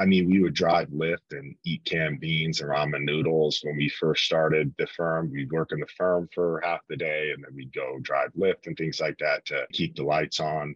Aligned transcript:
I 0.00 0.06
mean, 0.06 0.30
we 0.30 0.40
would 0.40 0.54
drive 0.54 0.88
Lyft 0.88 1.32
and 1.32 1.54
eat 1.66 1.84
canned 1.84 2.20
beans 2.20 2.62
and 2.62 2.70
ramen 2.70 3.04
noodles 3.04 3.60
when 3.62 3.76
we 3.76 3.90
first 3.90 4.24
started 4.24 4.72
the 4.78 4.86
firm. 4.86 5.30
We'd 5.30 5.52
work 5.52 5.72
in 5.72 5.80
the 5.80 5.86
firm 5.88 6.26
for 6.34 6.62
half 6.64 6.80
the 6.88 6.96
day 6.96 7.32
and 7.34 7.44
then 7.44 7.54
we'd 7.54 7.74
go 7.74 7.98
drive 8.00 8.30
Lyft 8.32 8.66
and 8.66 8.74
things 8.78 8.98
like 8.98 9.18
that 9.18 9.44
to 9.46 9.66
keep 9.72 9.94
the 9.96 10.02
lights 10.02 10.40
on. 10.40 10.74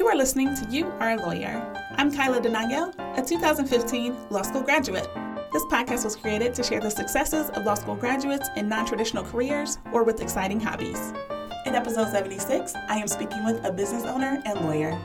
You 0.00 0.08
are 0.08 0.16
listening 0.16 0.56
to 0.56 0.66
You 0.68 0.86
Are 0.98 1.12
a 1.12 1.16
Lawyer. 1.16 1.72
I'm 1.92 2.10
Kyla 2.10 2.40
Denayo, 2.40 2.92
a 3.16 3.24
2015 3.24 4.30
law 4.30 4.42
school 4.42 4.62
graduate. 4.62 5.08
This 5.52 5.64
podcast 5.66 6.02
was 6.02 6.16
created 6.16 6.52
to 6.54 6.64
share 6.64 6.80
the 6.80 6.90
successes 6.90 7.50
of 7.50 7.64
law 7.64 7.74
school 7.74 7.94
graduates 7.94 8.48
in 8.56 8.68
non 8.68 8.86
traditional 8.86 9.22
careers 9.22 9.78
or 9.92 10.02
with 10.02 10.20
exciting 10.20 10.58
hobbies. 10.58 11.12
In 11.64 11.76
episode 11.76 12.10
76, 12.10 12.74
I 12.88 12.96
am 12.96 13.06
speaking 13.06 13.44
with 13.44 13.64
a 13.64 13.70
business 13.70 14.02
owner 14.02 14.42
and 14.44 14.60
lawyer. 14.62 15.00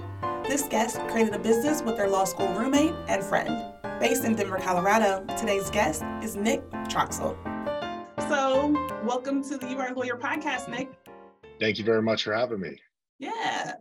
This 0.50 0.64
guest 0.64 1.00
created 1.10 1.36
a 1.36 1.38
business 1.38 1.84
with 1.84 1.96
their 1.96 2.10
law 2.10 2.24
school 2.24 2.48
roommate 2.56 2.96
and 3.08 3.24
friend. 3.24 3.72
Based 4.00 4.24
in 4.24 4.34
Denver, 4.34 4.58
Colorado, 4.58 5.24
today's 5.38 5.70
guest 5.70 6.04
is 6.24 6.36
Nick 6.36 6.68
Troxel. 6.90 7.38
So, 8.28 8.72
welcome 9.06 9.44
to 9.44 9.60
the 9.60 9.70
You 9.70 9.78
Are 9.78 9.90
a 9.90 9.94
Lawyer 9.94 10.18
podcast, 10.18 10.68
Nick. 10.68 10.90
Thank 11.60 11.78
you 11.78 11.86
very 11.86 12.02
much 12.02 12.24
for 12.24 12.34
having 12.34 12.62
me. 12.62 12.82
Yeah. 13.20 13.74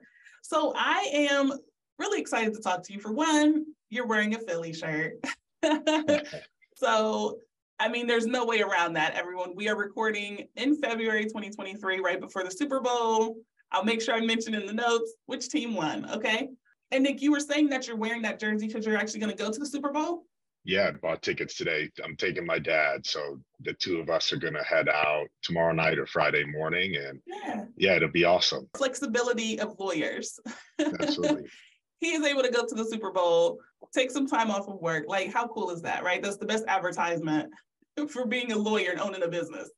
So, 0.43 0.75
I 0.77 1.09
am 1.11 1.55
really 1.99 2.21
excited 2.21 2.53
to 2.53 2.61
talk 2.61 2.83
to 2.83 2.93
you. 2.93 3.01
For 3.01 3.13
one, 3.13 3.65
you're 3.89 4.07
wearing 4.07 4.35
a 4.35 4.39
Philly 4.39 4.75
shirt. 4.75 5.15
So, 6.75 7.39
I 7.81 7.89
mean, 7.89 8.07
there's 8.07 8.27
no 8.27 8.45
way 8.45 8.61
around 8.61 8.93
that, 8.93 9.15
everyone. 9.15 9.57
We 9.57 9.71
are 9.71 9.77
recording 9.77 10.47
in 10.55 10.77
February 10.77 11.25
2023, 11.25 12.01
right 12.01 12.21
before 12.21 12.45
the 12.45 12.51
Super 12.51 12.79
Bowl. 12.79 13.39
I'll 13.73 13.85
make 13.85 14.01
sure 14.01 14.15
I 14.15 14.21
mention 14.21 14.55
in 14.55 14.67
the 14.67 14.73
notes 14.73 15.15
which 15.27 15.49
team 15.49 15.75
won, 15.75 16.09
okay? 16.11 16.49
And 16.91 17.05
Nick, 17.05 17.21
you 17.21 17.31
were 17.31 17.41
saying 17.41 17.69
that 17.69 17.87
you're 17.87 17.97
wearing 17.97 18.23
that 18.23 18.41
jersey 18.41 18.67
because 18.67 18.87
you're 18.87 18.97
actually 18.97 19.21
going 19.21 19.37
to 19.37 19.43
go 19.43 19.51
to 19.51 19.59
the 19.59 19.67
Super 19.67 19.91
Bowl? 19.91 20.25
Yeah, 20.65 20.89
I 20.89 20.91
bought 20.93 21.23
tickets 21.23 21.55
today. 21.55 21.91
I'm 22.05 22.17
taking 22.17 22.45
my 22.45 22.59
dad. 22.59 23.07
So 23.07 23.39
the 23.61 23.75
two 23.75 23.99
of 23.99 24.11
us 24.11 24.33
are 24.33 24.37
going 24.37 24.55
to 24.55 24.63
head 24.63 24.89
out 24.89 25.29
tomorrow 25.43 25.73
night 25.73 25.99
or 25.99 26.07
Friday 26.07 26.45
morning. 26.45 26.97
And 26.97 27.21
yeah, 27.27 27.65
yeah 27.77 27.97
it'll 27.97 28.11
be 28.11 28.25
awesome. 28.25 28.69
Flexibility 28.77 29.61
of 29.61 29.77
lawyers. 29.79 30.39
Absolutely. 30.79 31.49
he 32.01 32.11
is 32.11 32.25
able 32.25 32.43
to 32.43 32.51
go 32.51 32.67
to 32.67 32.75
the 32.75 32.85
Super 32.85 33.11
Bowl, 33.11 33.59
take 33.95 34.11
some 34.11 34.27
time 34.27 34.51
off 34.51 34.69
of 34.69 34.81
work. 34.81 35.05
Like, 35.09 35.33
how 35.33 35.47
cool 35.49 35.71
is 35.71 35.83
that, 35.83 36.05
right? 36.05 36.23
That's 36.23 36.37
the 36.37 36.47
best 36.47 36.65
advertisement 36.69 37.51
for 38.09 38.27
being 38.27 38.53
a 38.53 38.59
lawyer 38.59 38.91
and 38.91 39.01
owning 39.01 39.23
a 39.23 39.29
business. 39.29 39.71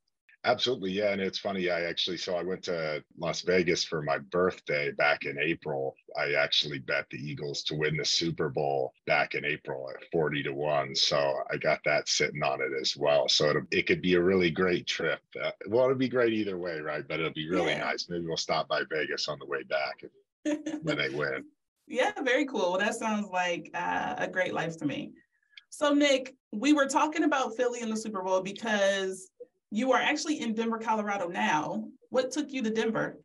Absolutely. 0.44 0.92
Yeah. 0.92 1.12
And 1.12 1.20
it's 1.20 1.38
funny. 1.38 1.68
I 1.68 1.82
actually, 1.82 2.16
so 2.16 2.34
I 2.34 2.42
went 2.42 2.62
to 2.64 3.04
Las 3.18 3.42
Vegas 3.42 3.84
for 3.84 4.00
my 4.00 4.18
birthday 4.18 4.90
back 4.92 5.26
in 5.26 5.38
April. 5.38 5.94
I 6.18 6.32
actually 6.32 6.78
bet 6.78 7.06
the 7.10 7.18
Eagles 7.18 7.62
to 7.64 7.74
win 7.74 7.96
the 7.96 8.04
Super 8.04 8.48
Bowl 8.48 8.94
back 9.06 9.34
in 9.34 9.44
April 9.44 9.90
at 9.90 10.10
40 10.10 10.42
to 10.44 10.52
1. 10.52 10.94
So 10.94 11.34
I 11.50 11.58
got 11.58 11.80
that 11.84 12.08
sitting 12.08 12.42
on 12.42 12.62
it 12.62 12.72
as 12.80 12.96
well. 12.96 13.28
So 13.28 13.50
it, 13.50 13.56
it 13.70 13.86
could 13.86 14.00
be 14.00 14.14
a 14.14 14.22
really 14.22 14.50
great 14.50 14.86
trip. 14.86 15.20
Uh, 15.42 15.50
well, 15.66 15.84
it'll 15.84 15.96
be 15.96 16.08
great 16.08 16.32
either 16.32 16.56
way, 16.56 16.80
right? 16.80 17.06
But 17.06 17.20
it'll 17.20 17.32
be 17.32 17.50
really 17.50 17.72
yeah. 17.72 17.84
nice. 17.84 18.06
Maybe 18.08 18.24
we'll 18.26 18.38
stop 18.38 18.66
by 18.66 18.82
Vegas 18.90 19.28
on 19.28 19.38
the 19.38 19.46
way 19.46 19.62
back 19.64 20.02
when 20.82 20.96
they 20.96 21.10
win. 21.10 21.44
Yeah, 21.92 22.12
very 22.22 22.46
cool. 22.46 22.70
Well, 22.70 22.78
That 22.78 22.94
sounds 22.94 23.26
like 23.32 23.68
uh, 23.74 24.14
a 24.16 24.28
great 24.28 24.54
life 24.54 24.76
to 24.76 24.86
me. 24.86 25.10
So, 25.70 25.92
Nick, 25.92 26.36
we 26.52 26.72
were 26.72 26.86
talking 26.86 27.24
about 27.24 27.56
Philly 27.56 27.80
in 27.80 27.90
the 27.90 27.96
Super 27.96 28.22
Bowl 28.22 28.40
because 28.42 29.28
you 29.70 29.92
are 29.92 30.00
actually 30.00 30.40
in 30.40 30.54
Denver, 30.54 30.78
Colorado 30.78 31.28
now. 31.28 31.84
What 32.10 32.32
took 32.32 32.50
you 32.52 32.62
to 32.62 32.70
Denver? 32.70 33.18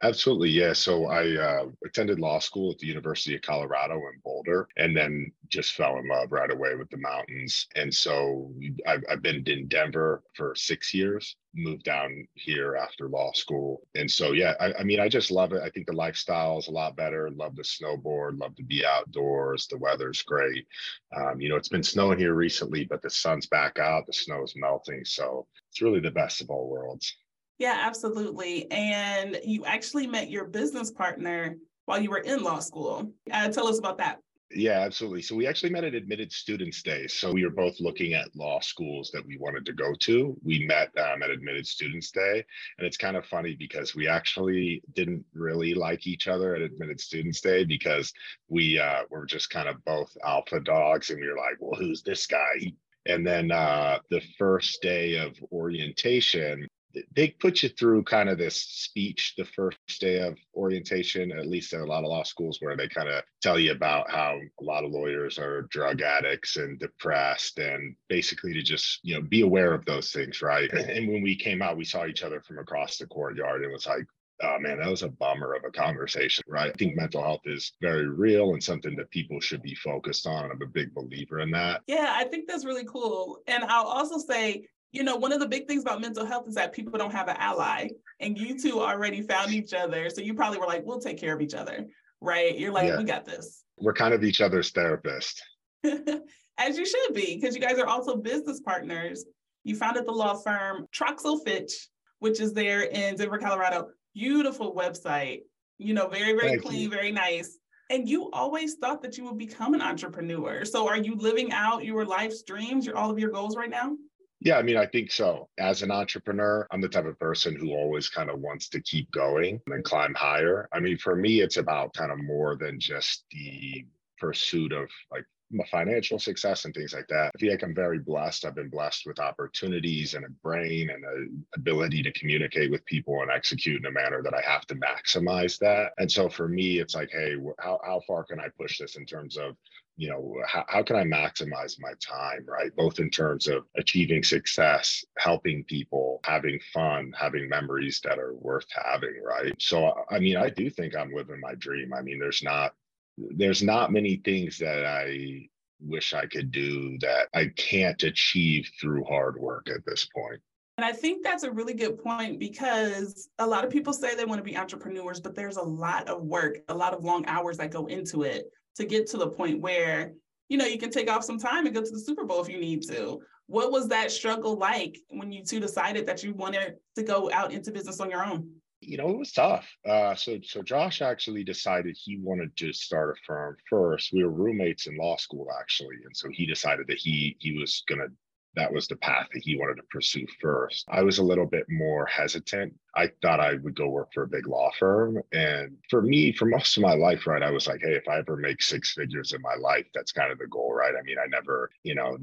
Absolutely, 0.00 0.50
yeah. 0.50 0.74
So 0.74 1.06
I 1.06 1.34
uh, 1.36 1.66
attended 1.84 2.20
law 2.20 2.38
school 2.38 2.70
at 2.70 2.78
the 2.78 2.86
University 2.86 3.34
of 3.34 3.42
Colorado 3.42 3.96
in 3.96 4.20
Boulder, 4.24 4.68
and 4.76 4.96
then 4.96 5.32
just 5.48 5.72
fell 5.72 5.98
in 5.98 6.06
love 6.06 6.30
right 6.30 6.52
away 6.52 6.76
with 6.76 6.88
the 6.90 6.98
mountains. 6.98 7.66
And 7.74 7.92
so 7.92 8.52
I've, 8.86 9.02
I've 9.10 9.22
been 9.22 9.42
in 9.48 9.66
Denver 9.66 10.22
for 10.36 10.54
six 10.54 10.94
years. 10.94 11.34
Moved 11.52 11.82
down 11.82 12.28
here 12.34 12.76
after 12.76 13.08
law 13.08 13.32
school, 13.32 13.80
and 13.96 14.08
so 14.08 14.30
yeah, 14.32 14.54
I, 14.60 14.72
I 14.74 14.82
mean, 14.84 15.00
I 15.00 15.08
just 15.08 15.32
love 15.32 15.52
it. 15.52 15.62
I 15.62 15.70
think 15.70 15.86
the 15.88 15.92
lifestyle 15.94 16.58
is 16.58 16.68
a 16.68 16.72
lot 16.72 16.94
better. 16.94 17.28
Love 17.30 17.56
to 17.56 17.62
snowboard. 17.62 18.38
Love 18.38 18.54
to 18.56 18.62
be 18.62 18.84
outdoors. 18.86 19.66
The 19.66 19.78
weather's 19.78 20.22
great. 20.22 20.68
Um, 21.16 21.40
you 21.40 21.48
know, 21.48 21.56
it's 21.56 21.70
been 21.70 21.82
snowing 21.82 22.18
here 22.20 22.34
recently, 22.34 22.84
but 22.84 23.02
the 23.02 23.10
sun's 23.10 23.46
back 23.46 23.80
out. 23.80 24.06
The 24.06 24.12
snow 24.12 24.44
is 24.44 24.54
melting, 24.54 25.04
so 25.04 25.48
it's 25.70 25.82
really 25.82 26.00
the 26.00 26.12
best 26.12 26.40
of 26.40 26.50
all 26.50 26.68
worlds. 26.68 27.16
Yeah, 27.58 27.76
absolutely. 27.80 28.70
And 28.70 29.40
you 29.44 29.64
actually 29.64 30.06
met 30.06 30.30
your 30.30 30.44
business 30.44 30.90
partner 30.90 31.56
while 31.86 32.00
you 32.00 32.10
were 32.10 32.18
in 32.18 32.42
law 32.42 32.60
school. 32.60 33.10
Uh, 33.30 33.48
tell 33.48 33.66
us 33.66 33.78
about 33.78 33.98
that. 33.98 34.20
Yeah, 34.50 34.80
absolutely. 34.80 35.20
So 35.20 35.36
we 35.36 35.46
actually 35.46 35.70
met 35.70 35.84
at 35.84 35.94
Admitted 35.94 36.32
Students 36.32 36.82
Day. 36.82 37.06
So 37.06 37.32
we 37.32 37.44
were 37.44 37.50
both 37.50 37.80
looking 37.80 38.14
at 38.14 38.34
law 38.34 38.60
schools 38.60 39.10
that 39.12 39.26
we 39.26 39.36
wanted 39.36 39.66
to 39.66 39.74
go 39.74 39.92
to. 40.00 40.38
We 40.42 40.64
met 40.64 40.88
um, 40.96 41.22
at 41.22 41.28
Admitted 41.28 41.66
Students 41.66 42.10
Day. 42.10 42.44
And 42.78 42.86
it's 42.86 42.96
kind 42.96 43.16
of 43.16 43.26
funny 43.26 43.56
because 43.56 43.94
we 43.94 44.08
actually 44.08 44.82
didn't 44.94 45.24
really 45.34 45.74
like 45.74 46.06
each 46.06 46.28
other 46.28 46.54
at 46.54 46.62
Admitted 46.62 46.98
Students 46.98 47.42
Day 47.42 47.64
because 47.64 48.10
we 48.48 48.78
uh, 48.78 49.02
were 49.10 49.26
just 49.26 49.50
kind 49.50 49.68
of 49.68 49.84
both 49.84 50.16
alpha 50.24 50.60
dogs. 50.60 51.10
And 51.10 51.20
we 51.20 51.28
were 51.28 51.36
like, 51.36 51.56
well, 51.60 51.78
who's 51.78 52.02
this 52.02 52.26
guy? 52.26 52.72
And 53.04 53.26
then 53.26 53.50
uh, 53.50 53.98
the 54.10 54.22
first 54.38 54.80
day 54.80 55.16
of 55.16 55.34
orientation, 55.52 56.66
they 57.14 57.28
put 57.28 57.62
you 57.62 57.68
through 57.68 58.02
kind 58.04 58.28
of 58.28 58.38
this 58.38 58.56
speech 58.56 59.34
the 59.36 59.44
first 59.44 59.78
day 60.00 60.20
of 60.20 60.36
orientation 60.54 61.32
at 61.32 61.46
least 61.46 61.72
in 61.72 61.80
a 61.80 61.86
lot 61.86 62.04
of 62.04 62.10
law 62.10 62.22
schools 62.22 62.58
where 62.60 62.76
they 62.76 62.88
kind 62.88 63.08
of 63.08 63.22
tell 63.42 63.58
you 63.58 63.72
about 63.72 64.10
how 64.10 64.38
a 64.60 64.64
lot 64.64 64.84
of 64.84 64.90
lawyers 64.90 65.38
are 65.38 65.62
drug 65.70 66.02
addicts 66.02 66.56
and 66.56 66.78
depressed 66.78 67.58
and 67.58 67.94
basically 68.08 68.52
to 68.52 68.62
just 68.62 69.00
you 69.02 69.14
know 69.14 69.22
be 69.22 69.42
aware 69.42 69.72
of 69.72 69.84
those 69.84 70.12
things 70.12 70.42
right 70.42 70.72
and 70.72 71.08
when 71.08 71.22
we 71.22 71.36
came 71.36 71.62
out 71.62 71.76
we 71.76 71.84
saw 71.84 72.06
each 72.06 72.22
other 72.22 72.40
from 72.40 72.58
across 72.58 72.98
the 72.98 73.06
courtyard 73.06 73.62
and 73.62 73.70
it 73.70 73.72
was 73.72 73.86
like 73.86 74.06
oh 74.42 74.58
man, 74.60 74.78
that 74.78 74.88
was 74.88 75.02
a 75.02 75.08
bummer 75.08 75.54
of 75.54 75.64
a 75.64 75.70
conversation, 75.70 76.44
right? 76.48 76.70
I 76.70 76.78
think 76.78 76.96
mental 76.96 77.22
health 77.22 77.40
is 77.44 77.72
very 77.80 78.08
real 78.08 78.52
and 78.52 78.62
something 78.62 78.94
that 78.96 79.10
people 79.10 79.40
should 79.40 79.62
be 79.62 79.74
focused 79.74 80.26
on. 80.26 80.50
I'm 80.50 80.62
a 80.62 80.66
big 80.66 80.94
believer 80.94 81.40
in 81.40 81.50
that. 81.52 81.82
Yeah, 81.86 82.12
I 82.14 82.24
think 82.24 82.48
that's 82.48 82.64
really 82.64 82.84
cool. 82.84 83.40
And 83.46 83.64
I'll 83.64 83.86
also 83.86 84.18
say 84.18 84.66
you 84.92 85.02
know, 85.02 85.16
one 85.16 85.32
of 85.32 85.40
the 85.40 85.48
big 85.48 85.66
things 85.66 85.82
about 85.82 86.00
mental 86.00 86.24
health 86.24 86.48
is 86.48 86.54
that 86.54 86.72
people 86.72 86.98
don't 86.98 87.12
have 87.12 87.28
an 87.28 87.36
ally, 87.38 87.88
and 88.20 88.38
you 88.38 88.58
two 88.58 88.80
already 88.80 89.22
found 89.22 89.52
each 89.52 89.74
other. 89.74 90.08
So 90.08 90.20
you 90.20 90.34
probably 90.34 90.58
were 90.58 90.66
like, 90.66 90.84
we'll 90.84 91.00
take 91.00 91.18
care 91.18 91.34
of 91.34 91.40
each 91.40 91.54
other, 91.54 91.86
right? 92.20 92.58
You're 92.58 92.72
like, 92.72 92.88
yeah. 92.88 92.98
we 92.98 93.04
got 93.04 93.24
this. 93.24 93.64
We're 93.78 93.92
kind 93.92 94.14
of 94.14 94.24
each 94.24 94.40
other's 94.40 94.70
therapist. 94.70 95.42
As 95.84 96.76
you 96.76 96.86
should 96.86 97.14
be, 97.14 97.38
because 97.38 97.54
you 97.54 97.60
guys 97.60 97.78
are 97.78 97.86
also 97.86 98.16
business 98.16 98.60
partners. 98.60 99.24
You 99.64 99.76
founded 99.76 100.06
the 100.06 100.12
law 100.12 100.34
firm 100.34 100.86
Troxel 100.92 101.44
Fitch, 101.44 101.88
which 102.20 102.40
is 102.40 102.52
there 102.52 102.82
in 102.82 103.16
Denver, 103.16 103.38
Colorado. 103.38 103.88
Beautiful 104.14 104.74
website, 104.74 105.42
you 105.76 105.94
know, 105.94 106.08
very, 106.08 106.32
very 106.32 106.48
Thank 106.48 106.62
clean, 106.62 106.82
you. 106.82 106.90
very 106.90 107.12
nice. 107.12 107.58
And 107.90 108.08
you 108.08 108.30
always 108.32 108.74
thought 108.74 109.02
that 109.02 109.16
you 109.16 109.24
would 109.24 109.38
become 109.38 109.74
an 109.74 109.80
entrepreneur. 109.80 110.64
So 110.64 110.88
are 110.88 110.96
you 110.96 111.14
living 111.14 111.52
out 111.52 111.84
your 111.84 112.04
life's 112.04 112.42
dreams, 112.42 112.84
your 112.84 112.96
all 112.96 113.10
of 113.10 113.18
your 113.18 113.30
goals 113.30 113.56
right 113.56 113.70
now? 113.70 113.96
Yeah, 114.40 114.56
I 114.56 114.62
mean, 114.62 114.76
I 114.76 114.86
think 114.86 115.10
so. 115.10 115.48
As 115.58 115.82
an 115.82 115.90
entrepreneur, 115.90 116.66
I'm 116.70 116.80
the 116.80 116.88
type 116.88 117.06
of 117.06 117.18
person 117.18 117.56
who 117.56 117.72
always 117.72 118.08
kind 118.08 118.30
of 118.30 118.38
wants 118.38 118.68
to 118.70 118.80
keep 118.80 119.10
going 119.10 119.60
and 119.66 119.82
climb 119.84 120.14
higher. 120.14 120.68
I 120.72 120.78
mean, 120.78 120.96
for 120.96 121.16
me, 121.16 121.40
it's 121.40 121.56
about 121.56 121.94
kind 121.94 122.12
of 122.12 122.22
more 122.22 122.56
than 122.56 122.78
just 122.78 123.24
the 123.32 123.84
pursuit 124.18 124.72
of 124.72 124.88
like 125.10 125.24
financial 125.70 126.18
success 126.18 126.64
and 126.66 126.74
things 126.74 126.92
like 126.92 127.08
that. 127.08 127.32
I 127.34 127.38
feel 127.38 127.50
like 127.50 127.62
I'm 127.64 127.74
very 127.74 127.98
blessed. 127.98 128.44
I've 128.44 128.54
been 128.54 128.68
blessed 128.68 129.06
with 129.06 129.18
opportunities 129.18 130.14
and 130.14 130.24
a 130.24 130.30
brain 130.42 130.90
and 130.90 131.04
an 131.04 131.44
ability 131.56 132.02
to 132.02 132.12
communicate 132.12 132.70
with 132.70 132.84
people 132.84 133.22
and 133.22 133.30
execute 133.30 133.80
in 133.80 133.86
a 133.86 133.90
manner 133.90 134.22
that 134.22 134.34
I 134.34 134.42
have 134.48 134.66
to 134.66 134.76
maximize 134.76 135.58
that. 135.58 135.92
And 135.98 136.10
so 136.10 136.28
for 136.28 136.48
me, 136.48 136.78
it's 136.78 136.94
like, 136.94 137.10
hey, 137.10 137.34
how, 137.58 137.80
how 137.84 138.02
far 138.06 138.24
can 138.24 138.38
I 138.38 138.48
push 138.56 138.78
this 138.78 138.96
in 138.96 139.04
terms 139.04 139.36
of 139.36 139.56
you 139.98 140.08
know 140.08 140.36
how, 140.46 140.64
how 140.68 140.82
can 140.82 140.96
i 140.96 141.02
maximize 141.02 141.78
my 141.80 141.92
time 142.00 142.46
right? 142.46 142.74
Both 142.76 143.00
in 143.00 143.10
terms 143.10 143.48
of 143.48 143.64
achieving 143.76 144.22
success 144.22 145.04
helping 145.18 145.64
people 145.64 146.20
having 146.24 146.58
fun 146.72 147.12
having 147.18 147.48
memories 147.48 148.00
that 148.04 148.18
are 148.18 148.34
worth 148.34 148.66
having 148.72 149.20
right? 149.22 149.52
So 149.58 149.86
uh, 149.86 150.04
i 150.10 150.18
mean 150.20 150.36
i 150.36 150.48
do 150.48 150.70
think 150.70 150.96
i'm 150.96 151.12
living 151.12 151.40
my 151.40 151.54
dream. 151.56 151.92
I 151.92 152.02
mean 152.02 152.18
there's 152.18 152.42
not 152.42 152.72
there's 153.18 153.62
not 153.62 153.92
many 153.92 154.22
things 154.24 154.56
that 154.58 154.86
i 154.86 155.48
wish 155.80 156.14
i 156.14 156.26
could 156.26 156.50
do 156.52 156.96
that 157.00 157.28
i 157.34 157.46
can't 157.56 158.02
achieve 158.04 158.68
through 158.80 159.04
hard 159.04 159.36
work 159.38 159.68
at 159.68 159.84
this 159.84 160.06
point. 160.06 160.40
And 160.76 160.84
I 160.84 160.92
think 160.92 161.24
that's 161.24 161.42
a 161.42 161.50
really 161.50 161.74
good 161.74 162.00
point 162.00 162.38
because 162.38 163.28
a 163.40 163.46
lot 163.46 163.64
of 163.64 163.70
people 163.70 163.92
say 163.92 164.14
they 164.14 164.24
want 164.24 164.38
to 164.38 164.44
be 164.44 164.56
entrepreneurs, 164.56 165.18
but 165.18 165.34
there's 165.34 165.56
a 165.56 165.62
lot 165.62 166.06
of 166.06 166.22
work, 166.22 166.58
a 166.68 166.74
lot 166.74 166.94
of 166.94 167.02
long 167.02 167.26
hours 167.26 167.56
that 167.56 167.72
go 167.72 167.86
into 167.86 168.22
it 168.22 168.52
to 168.78 168.86
get 168.86 169.06
to 169.08 169.16
the 169.16 169.28
point 169.28 169.60
where 169.60 170.12
you 170.48 170.56
know 170.56 170.64
you 170.64 170.78
can 170.78 170.90
take 170.90 171.10
off 171.10 171.22
some 171.22 171.38
time 171.38 171.66
and 171.66 171.74
go 171.74 171.82
to 171.82 171.90
the 171.90 172.00
super 172.00 172.24
bowl 172.24 172.40
if 172.40 172.48
you 172.48 172.58
need 172.58 172.82
to 172.82 173.20
what 173.46 173.70
was 173.70 173.88
that 173.88 174.10
struggle 174.10 174.56
like 174.56 174.98
when 175.10 175.30
you 175.30 175.44
two 175.44 175.60
decided 175.60 176.06
that 176.06 176.22
you 176.22 176.32
wanted 176.34 176.74
to 176.96 177.02
go 177.02 177.30
out 177.32 177.52
into 177.52 177.70
business 177.70 178.00
on 178.00 178.10
your 178.10 178.24
own 178.24 178.48
you 178.80 178.96
know, 178.96 179.08
it 179.10 179.18
was 179.18 179.32
tough. 179.32 179.68
Uh, 179.84 180.14
so, 180.14 180.38
so 180.42 180.62
Josh 180.62 181.02
actually 181.02 181.42
decided 181.42 181.98
he 181.98 182.18
wanted 182.18 182.56
to 182.58 182.72
start 182.72 183.10
a 183.10 183.20
firm 183.26 183.56
first. 183.68 184.12
We 184.12 184.22
were 184.22 184.30
roommates 184.30 184.86
in 184.86 184.96
law 184.96 185.16
school, 185.16 185.48
actually, 185.58 185.96
and 186.04 186.16
so 186.16 186.28
he 186.30 186.46
decided 186.46 186.86
that 186.86 186.98
he 186.98 187.36
he 187.40 187.58
was 187.58 187.82
going 187.88 188.00
to 188.00 188.08
that 188.56 188.72
was 188.72 188.88
the 188.88 188.96
path 188.96 189.28
that 189.32 189.42
he 189.44 189.56
wanted 189.56 189.76
to 189.76 189.82
pursue 189.90 190.26
first. 190.40 190.86
I 190.90 191.02
was 191.02 191.18
a 191.18 191.22
little 191.22 191.46
bit 191.46 191.66
more 191.68 192.06
hesitant. 192.06 192.74
I 192.94 193.10
thought 193.22 193.40
I 193.40 193.54
would 193.54 193.76
go 193.76 193.88
work 193.88 194.12
for 194.12 194.24
a 194.24 194.28
big 194.28 194.46
law 194.46 194.70
firm. 194.78 195.22
And 195.32 195.76
for 195.88 196.02
me, 196.02 196.32
for 196.32 196.46
most 196.46 196.76
of 196.76 196.82
my 196.82 196.94
life, 196.94 197.26
right, 197.26 197.42
I 197.42 197.50
was 197.50 197.66
like, 197.66 197.80
hey, 197.82 197.94
if 197.94 198.08
I 198.08 198.18
ever 198.18 198.36
make 198.36 198.62
six 198.62 198.94
figures 198.94 199.32
in 199.32 199.42
my 199.42 199.54
life, 199.54 199.86
that's 199.94 200.12
kind 200.12 200.32
of 200.32 200.38
the 200.38 200.46
goal, 200.46 200.72
right? 200.72 200.94
I 200.98 201.02
mean, 201.02 201.18
I 201.22 201.26
never, 201.28 201.70
you 201.84 201.94
know, 201.94 202.18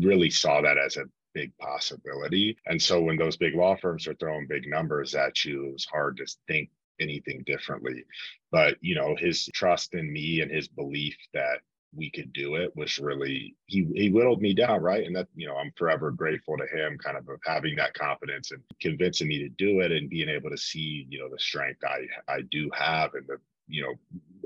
really 0.00 0.30
saw 0.30 0.62
that 0.62 0.78
as 0.78 0.96
a 0.96 1.04
big 1.34 1.52
possibility. 1.58 2.56
And 2.66 2.80
so 2.80 3.00
when 3.02 3.16
those 3.16 3.36
big 3.36 3.54
law 3.54 3.76
firms 3.76 4.06
are 4.06 4.14
throwing 4.14 4.46
big 4.46 4.68
numbers 4.68 5.14
at 5.14 5.44
you, 5.44 5.68
it 5.68 5.72
was 5.72 5.84
hard 5.84 6.16
to 6.18 6.26
think 6.46 6.70
anything 7.00 7.42
differently. 7.44 8.04
But, 8.52 8.76
you 8.80 8.94
know, 8.94 9.16
his 9.18 9.46
trust 9.52 9.94
in 9.94 10.12
me 10.12 10.40
and 10.40 10.50
his 10.50 10.68
belief 10.68 11.16
that 11.34 11.58
we 11.96 12.10
could 12.10 12.32
do 12.32 12.56
it 12.56 12.74
was 12.76 12.98
really 12.98 13.54
he 13.66 13.86
he 13.94 14.10
whittled 14.10 14.40
me 14.40 14.54
down 14.54 14.80
right? 14.82 15.06
And 15.06 15.14
that 15.16 15.28
you 15.34 15.46
know 15.46 15.56
i'm 15.56 15.72
forever 15.76 16.10
grateful 16.10 16.56
to 16.56 16.66
him 16.66 16.98
kind 16.98 17.16
of 17.16 17.28
of 17.28 17.40
having 17.44 17.76
that 17.76 17.94
confidence 17.94 18.50
and 18.50 18.62
convincing 18.80 19.28
me 19.28 19.38
to 19.40 19.48
do 19.50 19.80
it 19.80 19.92
and 19.92 20.10
being 20.10 20.28
able 20.28 20.50
to 20.50 20.58
see 20.58 21.06
you 21.08 21.18
know 21.18 21.28
the 21.30 21.38
strength 21.38 21.82
i 21.84 22.06
i 22.32 22.40
do 22.50 22.70
have 22.74 23.14
and 23.14 23.26
the 23.26 23.38
you 23.68 23.82
know 23.82 23.94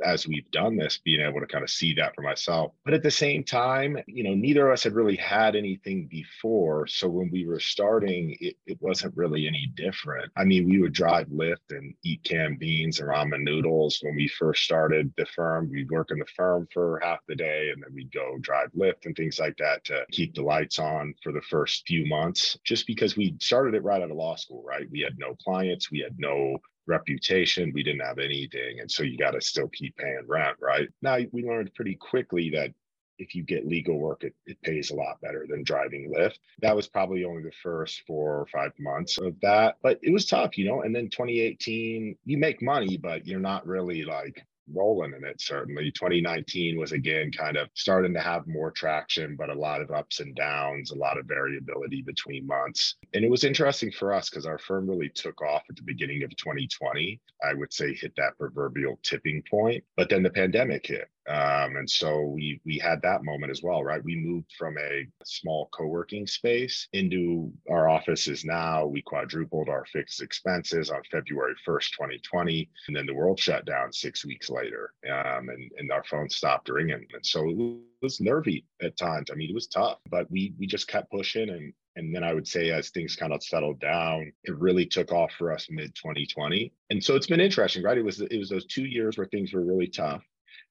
as 0.05 0.29
we've 0.29 0.49
done 0.53 0.77
this 0.77 1.01
being 1.05 1.21
able 1.21 1.41
to 1.41 1.47
kind 1.47 1.65
of 1.65 1.71
see 1.71 1.93
that 1.95 2.15
for 2.15 2.23
myself. 2.23 2.73
But 2.85 2.95
at 2.95 3.03
the 3.03 3.11
same 3.11 3.45
time 3.45 3.99
you 4.07 4.25
know 4.25 4.35
neither 4.35 4.69
of 4.69 4.75
us 4.75 4.85
had 4.85 4.95
really 4.95 5.17
had 5.17 5.57
anything 5.57 6.07
before 6.07 6.87
so 6.87 7.09
when 7.09 7.31
we 7.31 7.47
were 7.47 7.61
starting 7.61 8.37
it, 8.41 8.57
it 8.67 8.79
wasn't 8.81 9.17
really 9.17 9.47
any 9.47 9.71
different. 9.75 10.31
I 10.37 10.45
mean 10.45 10.69
we 10.69 10.81
would 10.81 10.93
drive 10.93 11.29
Lyft 11.29 11.71
and 11.71 11.95
eat 12.05 12.23
canned 12.25 12.59
beans 12.59 13.01
and 13.01 13.09
ramen 13.09 13.43
noodles 13.43 13.99
when 14.03 14.17
we 14.17 14.29
first 14.29 14.65
started 14.65 15.13
the 15.17 15.27
firm. 15.27 15.71
We'd 15.71 15.91
work 15.91 16.11
in 16.11 16.19
the 16.19 16.27
firm 16.37 16.69
for 16.73 17.01
half 17.03 17.21
the 17.27 17.35
day 17.35 17.71
and 17.73 17.83
then 17.83 17.93
we'd 17.95 18.13
go 18.13 18.39
drive 18.41 18.71
Lyft 18.77 19.07
and 19.07 19.17
things 19.17 19.39
like 19.39 19.57
that 19.59 19.85
to 19.87 20.05
keep 20.11 20.35
the 20.35 20.43
lights 20.43 20.79
on 20.79 21.15
for 21.23 21.33
the 21.33 21.43
first 21.43 21.87
few 21.87 22.07
months 22.07 22.59
just 22.65 22.87
because 22.87 23.17
we 23.17 23.37
started 23.41 23.75
it 23.75 23.83
right 23.83 24.03
out 24.03 24.11
of 24.11 24.17
law 24.17 24.37
school 24.37 24.63
right? 24.67 24.89
We 24.91 25.01
had 25.01 25.19
no 25.19 25.35
clients 25.43 25.91
we 25.91 26.01
had 26.01 26.19
no 26.19 26.59
reputation. 26.89 27.73
We 27.73 27.83
didn't 27.83 28.01
have 28.01 28.19
anything. 28.19 28.81
And 28.81 28.91
so 28.91 29.03
you 29.03 29.17
got 29.17 29.33
to 29.33 29.41
still 29.41 29.69
keep 29.69 29.97
paying 29.97 30.25
rent, 30.27 30.57
right? 30.61 30.89
Now 31.03 31.19
we 31.33 31.45
learned 31.45 31.75
pretty 31.75 31.95
quickly 31.95 32.51
that 32.51 32.73
if 33.19 33.35
you 33.35 33.43
get 33.43 33.67
legal 33.67 33.99
work, 33.99 34.25
it, 34.25 34.35
it 34.47 34.61
pays 34.63 34.91
a 34.91 34.95
lot 34.95 35.21
better 35.21 35.45
than 35.49 35.65
driving 35.65 36.13
Lyft. 36.13 36.39
That 36.63 36.77
was 36.77 36.89
probably 36.89 37.25
only 37.25 37.43
the 37.43 37.53
first 37.63 38.03
four 38.07 38.39
or 38.39 38.47
five 38.47 38.73
months 38.79 39.19
of 39.19 39.39
that, 39.41 39.77
but 39.83 39.99
it 40.03 40.13
was 40.13 40.27
tough, 40.27 40.57
you 40.57 40.67
know. 40.67 40.83
And 40.83 40.95
then 40.95 41.09
2018, 41.11 42.17
you 42.25 42.39
make 42.39 42.63
money, 42.63 42.97
but 42.97 43.27
you're 43.27 43.41
not 43.41 43.67
really 43.67 44.05
like 44.05 44.45
rolling 44.73 45.15
in 45.15 45.25
it 45.25 45.41
certainly. 45.41 45.91
2019 45.91 46.79
was 46.79 46.93
again 46.93 47.31
kind 47.33 47.57
of 47.57 47.69
starting 47.75 48.15
to 48.15 48.21
have 48.21 48.47
more 48.47 48.71
traction 48.71 49.37
but 49.37 49.51
a 49.51 49.55
lot 49.55 49.81
of 49.81 49.91
ups 49.91 50.21
and 50.21 50.35
downs 50.35 50.91
a 50.91 50.95
lot 50.97 51.19
of 51.19 51.27
variability 51.27 52.03
between 52.03 52.47
months. 52.47 52.97
And 53.15 53.25
it 53.25 53.31
was 53.31 53.45
interesting 53.45 53.91
for 53.91 54.13
us 54.13 54.31
because 54.31 54.47
our 54.47 54.59
firm 54.59 54.89
really 54.89 55.11
took 55.15 55.43
off 55.43 55.63
at 55.71 55.77
the 55.77 55.83
beginning 55.83 56.23
of 56.23 56.35
2020 56.37 57.21
i 57.45 57.55
would 57.55 57.73
say 57.73 57.95
hit 57.95 58.13
that 58.17 58.37
proverbial 58.39 58.99
tipping 59.03 59.43
point 59.51 59.83
but 59.97 60.09
then 60.09 60.23
the 60.23 60.31
pandemic 60.31 60.87
hit 60.87 61.09
um, 61.29 61.77
and 61.77 61.89
so 61.89 62.23
we 62.23 62.61
we 62.65 62.79
had 62.79 63.03
that 63.03 63.23
moment 63.23 63.51
as 63.51 63.63
well, 63.63 63.85
right? 63.85 64.03
We 64.03 64.17
moved 64.17 64.51
from 64.59 64.79
a 64.79 65.07
small 65.25 65.69
co-working 65.73 66.27
space 66.27 66.89
into 66.95 67.53
our 67.71 67.89
offices 67.89 68.45
now. 68.45 68.87
We 68.87 69.03
quadrupled 69.03 69.69
our 69.69 69.85
fixed 69.93 70.23
expenses 70.23 70.91
on 70.91 71.03
February 71.11 71.55
1st, 71.67 71.91
2020. 71.91 72.71
And 72.87 72.97
then 72.97 73.05
the 73.05 73.15
world 73.15 73.39
shut 73.39 73.67
down 73.67 73.93
six 73.93 74.25
weeks 74.25 74.49
later. 74.49 74.95
Um, 75.07 75.51
and, 75.51 75.71
and 75.77 75.93
our 75.93 76.05
phone 76.05 76.31
stopped 76.31 76.71
ringing. 76.71 77.05
And 77.13 77.25
so 77.25 77.49
it 77.51 77.79
was 78.01 78.21
nervy 78.21 78.65
at 78.81 78.97
times. 78.97 79.31
I 79.31 79.35
mean, 79.35 79.51
it 79.51 79.55
was 79.55 79.67
tough, 79.67 79.99
but 80.11 80.31
we 80.31 80.55
we 80.59 80.67
just 80.67 80.89
kept 80.89 81.11
pushing 81.11 81.51
and 81.51 81.73
and 81.97 82.15
then 82.15 82.23
I 82.23 82.33
would 82.33 82.47
say 82.47 82.71
as 82.71 82.91
things 82.91 83.17
kind 83.17 83.33
of 83.33 83.43
settled 83.43 83.81
down, 83.81 84.33
it 84.45 84.57
really 84.57 84.87
took 84.87 85.13
off 85.13 85.33
for 85.37 85.53
us 85.53 85.67
mid 85.69 85.95
2020. 85.97 86.73
And 86.91 87.03
so 87.03 87.17
it's 87.17 87.27
been 87.27 87.41
interesting, 87.41 87.83
right? 87.83 87.99
It 87.99 88.05
was 88.05 88.21
it 88.21 88.39
was 88.39 88.49
those 88.49 88.67
two 88.67 88.85
years 88.85 89.19
where 89.19 89.27
things 89.27 89.53
were 89.53 89.65
really 89.65 89.89
tough. 89.89 90.23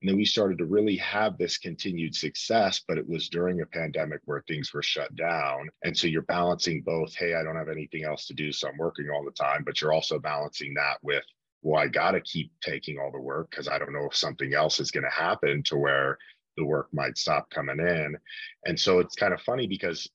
And 0.02 0.10
then 0.10 0.18
we 0.18 0.26
started 0.26 0.60
to 0.60 0.66
really 0.66 0.98
have 0.98 1.38
this 1.38 1.58
continued 1.58 2.14
success, 2.14 2.82
but 2.88 3.00
it 3.00 3.10
was 3.10 3.30
during 3.30 3.62
a 3.62 3.66
pandemic 3.66 4.22
where 4.26 4.44
things 4.48 4.72
were 4.72 4.84
shut 4.84 5.16
down. 5.16 5.70
And 5.84 5.98
so 5.98 6.08
you're 6.08 6.22
balancing 6.24 6.84
both, 6.84 7.16
hey, 7.16 7.34
I 7.34 7.44
don't 7.44 7.56
have 7.56 7.70
anything 7.70 8.04
else 8.04 8.28
to 8.28 8.36
do, 8.36 8.52
so 8.52 8.68
I'm 8.68 8.78
working 8.78 9.10
all 9.10 9.26
the 9.26 9.32
time, 9.32 9.64
but 9.66 9.82
you're 9.82 9.94
also 9.94 10.20
balancing 10.20 10.76
that 10.76 10.98
with, 11.02 11.24
well, 11.64 11.82
I 11.82 11.88
got 11.88 12.12
to 12.12 12.22
keep 12.22 12.52
taking 12.62 13.00
all 13.00 13.12
the 13.12 13.20
work 13.20 13.50
because 13.50 13.68
I 13.68 13.80
don't 13.80 13.94
know 13.94 14.08
if 14.10 14.16
something 14.16 14.54
else 14.54 14.80
is 14.80 14.92
going 14.92 15.04
to 15.04 15.10
happen 15.10 15.64
to 15.64 15.78
where 15.78 16.18
the 16.58 16.66
work 16.66 16.90
might 16.94 17.18
stop 17.18 17.50
coming 17.50 17.80
in. 17.80 18.18
And 18.66 18.80
so 18.80 19.00
it's 19.00 19.16
kind 19.16 19.34
of 19.34 19.42
funny 19.42 19.66
because 19.66 20.08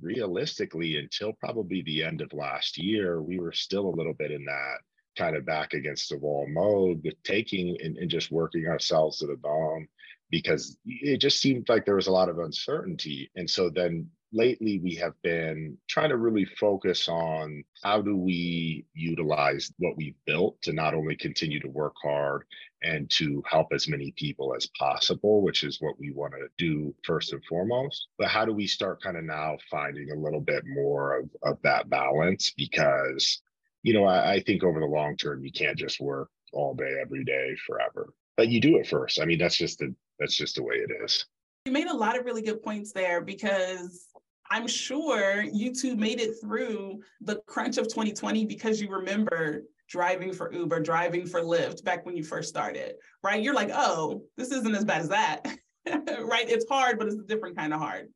realistically, 0.00 0.96
until 0.98 1.34
probably 1.34 1.82
the 1.82 2.02
end 2.02 2.22
of 2.22 2.32
last 2.32 2.78
year, 2.78 3.20
we 3.20 3.38
were 3.38 3.52
still 3.52 3.86
a 3.86 3.96
little 3.96 4.14
bit 4.14 4.30
in 4.30 4.44
that 4.46 4.78
kind 5.16 5.36
of 5.36 5.46
back 5.46 5.72
against 5.72 6.08
the 6.10 6.18
wall 6.18 6.46
mode 6.48 7.02
with 7.04 7.22
taking 7.22 7.76
and, 7.82 7.96
and 7.96 8.10
just 8.10 8.30
working 8.30 8.66
ourselves 8.66 9.18
to 9.18 9.26
the 9.26 9.36
bone 9.36 9.88
because 10.30 10.76
it 10.84 11.18
just 11.18 11.40
seemed 11.40 11.68
like 11.68 11.84
there 11.84 11.96
was 11.96 12.08
a 12.08 12.12
lot 12.12 12.28
of 12.28 12.38
uncertainty. 12.38 13.30
And 13.36 13.48
so 13.48 13.70
then 13.70 14.10
lately 14.32 14.80
we 14.80 14.94
have 14.96 15.14
been 15.22 15.78
trying 15.88 16.10
to 16.10 16.16
really 16.16 16.44
focus 16.44 17.08
on 17.08 17.64
how 17.82 18.02
do 18.02 18.16
we 18.16 18.84
utilize 18.92 19.72
what 19.78 19.96
we've 19.96 20.16
built 20.26 20.60
to 20.62 20.72
not 20.72 20.94
only 20.94 21.16
continue 21.16 21.60
to 21.60 21.68
work 21.68 21.94
hard 22.02 22.44
and 22.82 23.08
to 23.10 23.42
help 23.48 23.68
as 23.72 23.88
many 23.88 24.12
people 24.12 24.54
as 24.54 24.68
possible, 24.78 25.42
which 25.42 25.62
is 25.62 25.80
what 25.80 25.98
we 25.98 26.10
want 26.10 26.32
to 26.32 26.48
do 26.58 26.94
first 27.04 27.32
and 27.32 27.44
foremost. 27.44 28.08
But 28.18 28.28
how 28.28 28.44
do 28.44 28.52
we 28.52 28.66
start 28.66 29.02
kind 29.02 29.16
of 29.16 29.24
now 29.24 29.56
finding 29.70 30.10
a 30.10 30.20
little 30.20 30.40
bit 30.40 30.64
more 30.66 31.20
of, 31.20 31.30
of 31.42 31.62
that 31.62 31.88
balance? 31.88 32.52
Because 32.56 33.40
you 33.86 33.92
know, 33.92 34.04
I, 34.04 34.32
I 34.32 34.40
think 34.40 34.64
over 34.64 34.80
the 34.80 34.86
long 34.86 35.16
term, 35.16 35.44
you 35.44 35.52
can't 35.52 35.78
just 35.78 36.00
work 36.00 36.28
all 36.52 36.74
day, 36.74 36.96
every 37.00 37.22
day, 37.22 37.54
forever. 37.64 38.12
But 38.36 38.48
you 38.48 38.60
do 38.60 38.78
it 38.78 38.88
first. 38.88 39.20
I 39.20 39.24
mean, 39.24 39.38
that's 39.38 39.56
just 39.56 39.78
the 39.78 39.94
that's 40.18 40.36
just 40.36 40.56
the 40.56 40.64
way 40.64 40.74
it 40.74 40.90
is. 41.04 41.24
You 41.66 41.72
made 41.72 41.86
a 41.86 41.96
lot 41.96 42.18
of 42.18 42.24
really 42.24 42.42
good 42.42 42.60
points 42.64 42.92
there 42.92 43.20
because 43.20 44.08
I'm 44.50 44.66
sure 44.66 45.42
you 45.42 45.72
two 45.72 45.94
made 45.94 46.20
it 46.20 46.34
through 46.40 47.00
the 47.20 47.36
crunch 47.46 47.78
of 47.78 47.86
2020 47.86 48.44
because 48.44 48.80
you 48.80 48.90
remember 48.90 49.62
driving 49.88 50.32
for 50.32 50.52
Uber, 50.52 50.80
driving 50.80 51.24
for 51.24 51.42
Lyft 51.42 51.84
back 51.84 52.04
when 52.04 52.16
you 52.16 52.24
first 52.24 52.48
started, 52.48 52.94
right? 53.22 53.40
You're 53.40 53.54
like, 53.54 53.70
oh, 53.72 54.24
this 54.36 54.50
isn't 54.50 54.74
as 54.74 54.84
bad 54.84 55.02
as 55.02 55.08
that, 55.10 55.46
right? 55.86 56.50
It's 56.50 56.66
hard, 56.68 56.98
but 56.98 57.06
it's 57.06 57.20
a 57.20 57.26
different 57.26 57.56
kind 57.56 57.72
of 57.72 57.78
hard. 57.78 58.08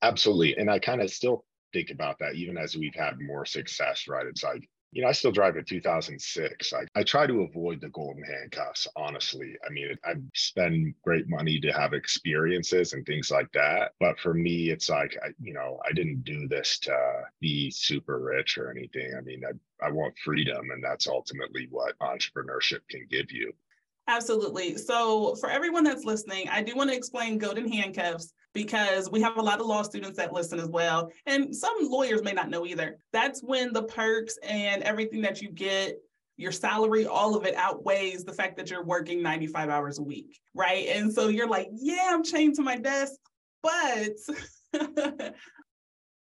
Absolutely. 0.00 0.56
And 0.56 0.70
I 0.70 0.78
kind 0.78 1.02
of 1.02 1.10
still 1.10 1.44
think 1.74 1.90
about 1.90 2.18
that 2.20 2.34
even 2.34 2.56
as 2.56 2.78
we've 2.78 2.94
had 2.94 3.20
more 3.20 3.44
success, 3.44 4.08
right? 4.08 4.24
It's 4.24 4.42
like, 4.42 4.66
you 4.92 5.02
know, 5.02 5.08
I 5.08 5.12
still 5.12 5.32
drive 5.32 5.56
a 5.56 5.62
2006. 5.62 6.72
I, 6.72 6.86
I 6.94 7.02
try 7.02 7.26
to 7.26 7.42
avoid 7.42 7.80
the 7.80 7.90
golden 7.90 8.22
handcuffs, 8.22 8.88
honestly. 8.96 9.54
I 9.66 9.70
mean, 9.70 9.96
I 10.04 10.14
spend 10.34 10.94
great 11.02 11.28
money 11.28 11.60
to 11.60 11.72
have 11.72 11.92
experiences 11.92 12.94
and 12.94 13.04
things 13.04 13.30
like 13.30 13.52
that. 13.52 13.92
But 14.00 14.18
for 14.18 14.32
me, 14.32 14.70
it's 14.70 14.88
like, 14.88 15.16
I, 15.22 15.28
you 15.40 15.52
know, 15.52 15.78
I 15.88 15.92
didn't 15.92 16.24
do 16.24 16.48
this 16.48 16.78
to 16.80 16.96
be 17.40 17.70
super 17.70 18.18
rich 18.18 18.56
or 18.56 18.70
anything. 18.70 19.14
I 19.16 19.20
mean, 19.20 19.42
I, 19.44 19.86
I 19.86 19.90
want 19.90 20.18
freedom, 20.24 20.70
and 20.72 20.82
that's 20.82 21.06
ultimately 21.06 21.68
what 21.70 21.98
entrepreneurship 21.98 22.80
can 22.88 23.06
give 23.10 23.30
you. 23.30 23.52
Absolutely. 24.08 24.78
So, 24.78 25.34
for 25.34 25.50
everyone 25.50 25.84
that's 25.84 26.04
listening, 26.04 26.48
I 26.48 26.62
do 26.62 26.74
want 26.74 26.88
to 26.88 26.96
explain 26.96 27.36
golden 27.36 27.70
handcuffs 27.70 28.32
because 28.58 29.08
we 29.08 29.20
have 29.20 29.36
a 29.36 29.40
lot 29.40 29.60
of 29.60 29.66
law 29.66 29.82
students 29.82 30.16
that 30.16 30.32
listen 30.32 30.58
as 30.58 30.68
well. 30.68 31.12
And 31.26 31.54
some 31.54 31.76
lawyers 31.82 32.24
may 32.24 32.32
not 32.32 32.50
know 32.50 32.66
either. 32.66 32.98
That's 33.12 33.40
when 33.40 33.72
the 33.72 33.84
perks 33.84 34.36
and 34.42 34.82
everything 34.82 35.20
that 35.20 35.40
you 35.40 35.48
get, 35.52 35.94
your 36.36 36.50
salary, 36.50 37.06
all 37.06 37.36
of 37.36 37.46
it 37.46 37.54
outweighs 37.54 38.24
the 38.24 38.32
fact 38.32 38.56
that 38.56 38.68
you're 38.68 38.84
working 38.84 39.22
95 39.22 39.68
hours 39.68 40.00
a 40.00 40.02
week, 40.02 40.40
right? 40.54 40.88
And 40.88 41.12
so 41.12 41.28
you're 41.28 41.48
like, 41.48 41.68
yeah, 41.72 42.08
I'm 42.10 42.24
chained 42.24 42.56
to 42.56 42.62
my 42.62 42.74
desk, 42.74 43.14
but 43.62 44.16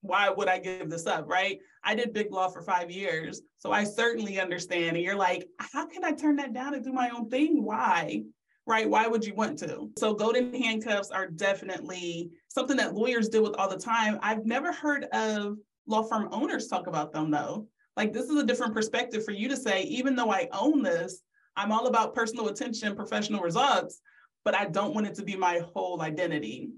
why 0.02 0.30
would 0.32 0.48
I 0.48 0.58
give 0.58 0.90
this 0.90 1.06
up, 1.06 1.30
right? 1.30 1.60
I 1.84 1.94
did 1.94 2.14
big 2.14 2.32
law 2.32 2.48
for 2.48 2.64
five 2.64 2.90
years, 2.90 3.44
so 3.60 3.72
I 3.72 3.84
certainly 3.84 4.40
understand. 4.40 4.96
And 4.96 5.06
you're 5.06 5.16
like, 5.16 5.48
how 5.60 5.86
can 5.86 6.04
I 6.04 6.14
turn 6.14 6.38
that 6.38 6.54
down 6.54 6.74
and 6.74 6.84
do 6.84 6.94
my 6.94 7.12
own 7.12 7.30
thing? 7.30 7.64
Why? 7.64 8.24
Right? 8.66 8.90
Why 8.90 9.08
would 9.08 9.26
you 9.26 9.36
want 9.36 9.60
to? 9.60 9.90
So, 9.98 10.14
golden 10.14 10.54
handcuffs 10.54 11.12
are 11.12 11.28
definitely 11.28 12.32
something 12.48 12.78
that 12.78 12.96
lawyers 12.96 13.30
deal 13.30 13.44
with 13.44 13.56
all 13.56 13.70
the 13.70 13.78
time. 13.78 14.20
I've 14.22 14.46
never 14.46 14.72
heard 14.72 15.06
of 15.06 15.58
law 15.88 16.04
firm 16.04 16.30
owners 16.32 16.68
talk 16.68 16.88
about 16.88 17.12
them 17.12 17.32
though. 17.32 17.68
Like, 17.98 18.14
this 18.14 18.26
is 18.26 18.38
a 18.38 18.46
different 18.46 18.74
perspective 18.74 19.24
for 19.24 19.32
you 19.32 19.48
to 19.50 19.58
say, 19.58 19.84
even 19.84 20.16
though 20.16 20.32
I 20.32 20.48
own 20.52 20.82
this, 20.82 21.22
I'm 21.56 21.72
all 21.72 21.88
about 21.88 22.16
personal 22.16 22.48
attention, 22.48 22.96
professional 22.96 23.42
results, 23.42 24.00
but 24.44 24.56
I 24.56 24.66
don't 24.66 24.96
want 24.96 25.08
it 25.08 25.16
to 25.16 25.24
be 25.24 25.36
my 25.36 25.62
whole 25.74 26.02
identity. 26.02 26.70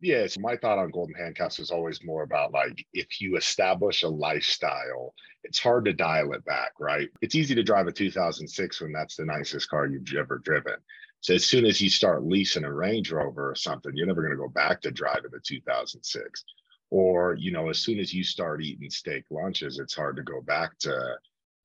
Yeah, 0.00 0.26
so 0.28 0.40
my 0.40 0.56
thought 0.56 0.78
on 0.78 0.90
golden 0.90 1.14
handcuffs 1.14 1.58
is 1.58 1.72
always 1.72 2.04
more 2.04 2.22
about 2.22 2.52
like 2.52 2.84
if 2.92 3.20
you 3.20 3.36
establish 3.36 4.04
a 4.04 4.08
lifestyle, 4.08 5.12
it's 5.42 5.58
hard 5.58 5.86
to 5.86 5.92
dial 5.92 6.32
it 6.34 6.44
back, 6.44 6.72
right? 6.78 7.08
It's 7.20 7.34
easy 7.34 7.54
to 7.56 7.64
drive 7.64 7.88
a 7.88 7.92
2006 7.92 8.80
when 8.80 8.92
that's 8.92 9.16
the 9.16 9.24
nicest 9.24 9.68
car 9.68 9.86
you've 9.86 10.14
ever 10.16 10.38
driven. 10.38 10.74
So 11.20 11.34
as 11.34 11.44
soon 11.44 11.66
as 11.66 11.80
you 11.80 11.90
start 11.90 12.24
leasing 12.24 12.64
a 12.64 12.72
Range 12.72 13.10
Rover 13.10 13.50
or 13.50 13.54
something, 13.54 13.92
you're 13.94 14.06
never 14.06 14.22
going 14.22 14.32
to 14.32 14.36
go 14.36 14.48
back 14.48 14.80
to 14.82 14.90
driving 14.90 15.32
a 15.36 15.40
2006. 15.40 16.44
Or, 16.90 17.34
you 17.34 17.52
know, 17.52 17.68
as 17.68 17.80
soon 17.80 17.98
as 17.98 18.14
you 18.14 18.24
start 18.24 18.62
eating 18.62 18.88
steak 18.88 19.24
lunches, 19.30 19.78
it's 19.78 19.94
hard 19.94 20.16
to 20.16 20.22
go 20.22 20.40
back 20.40 20.78
to 20.80 21.18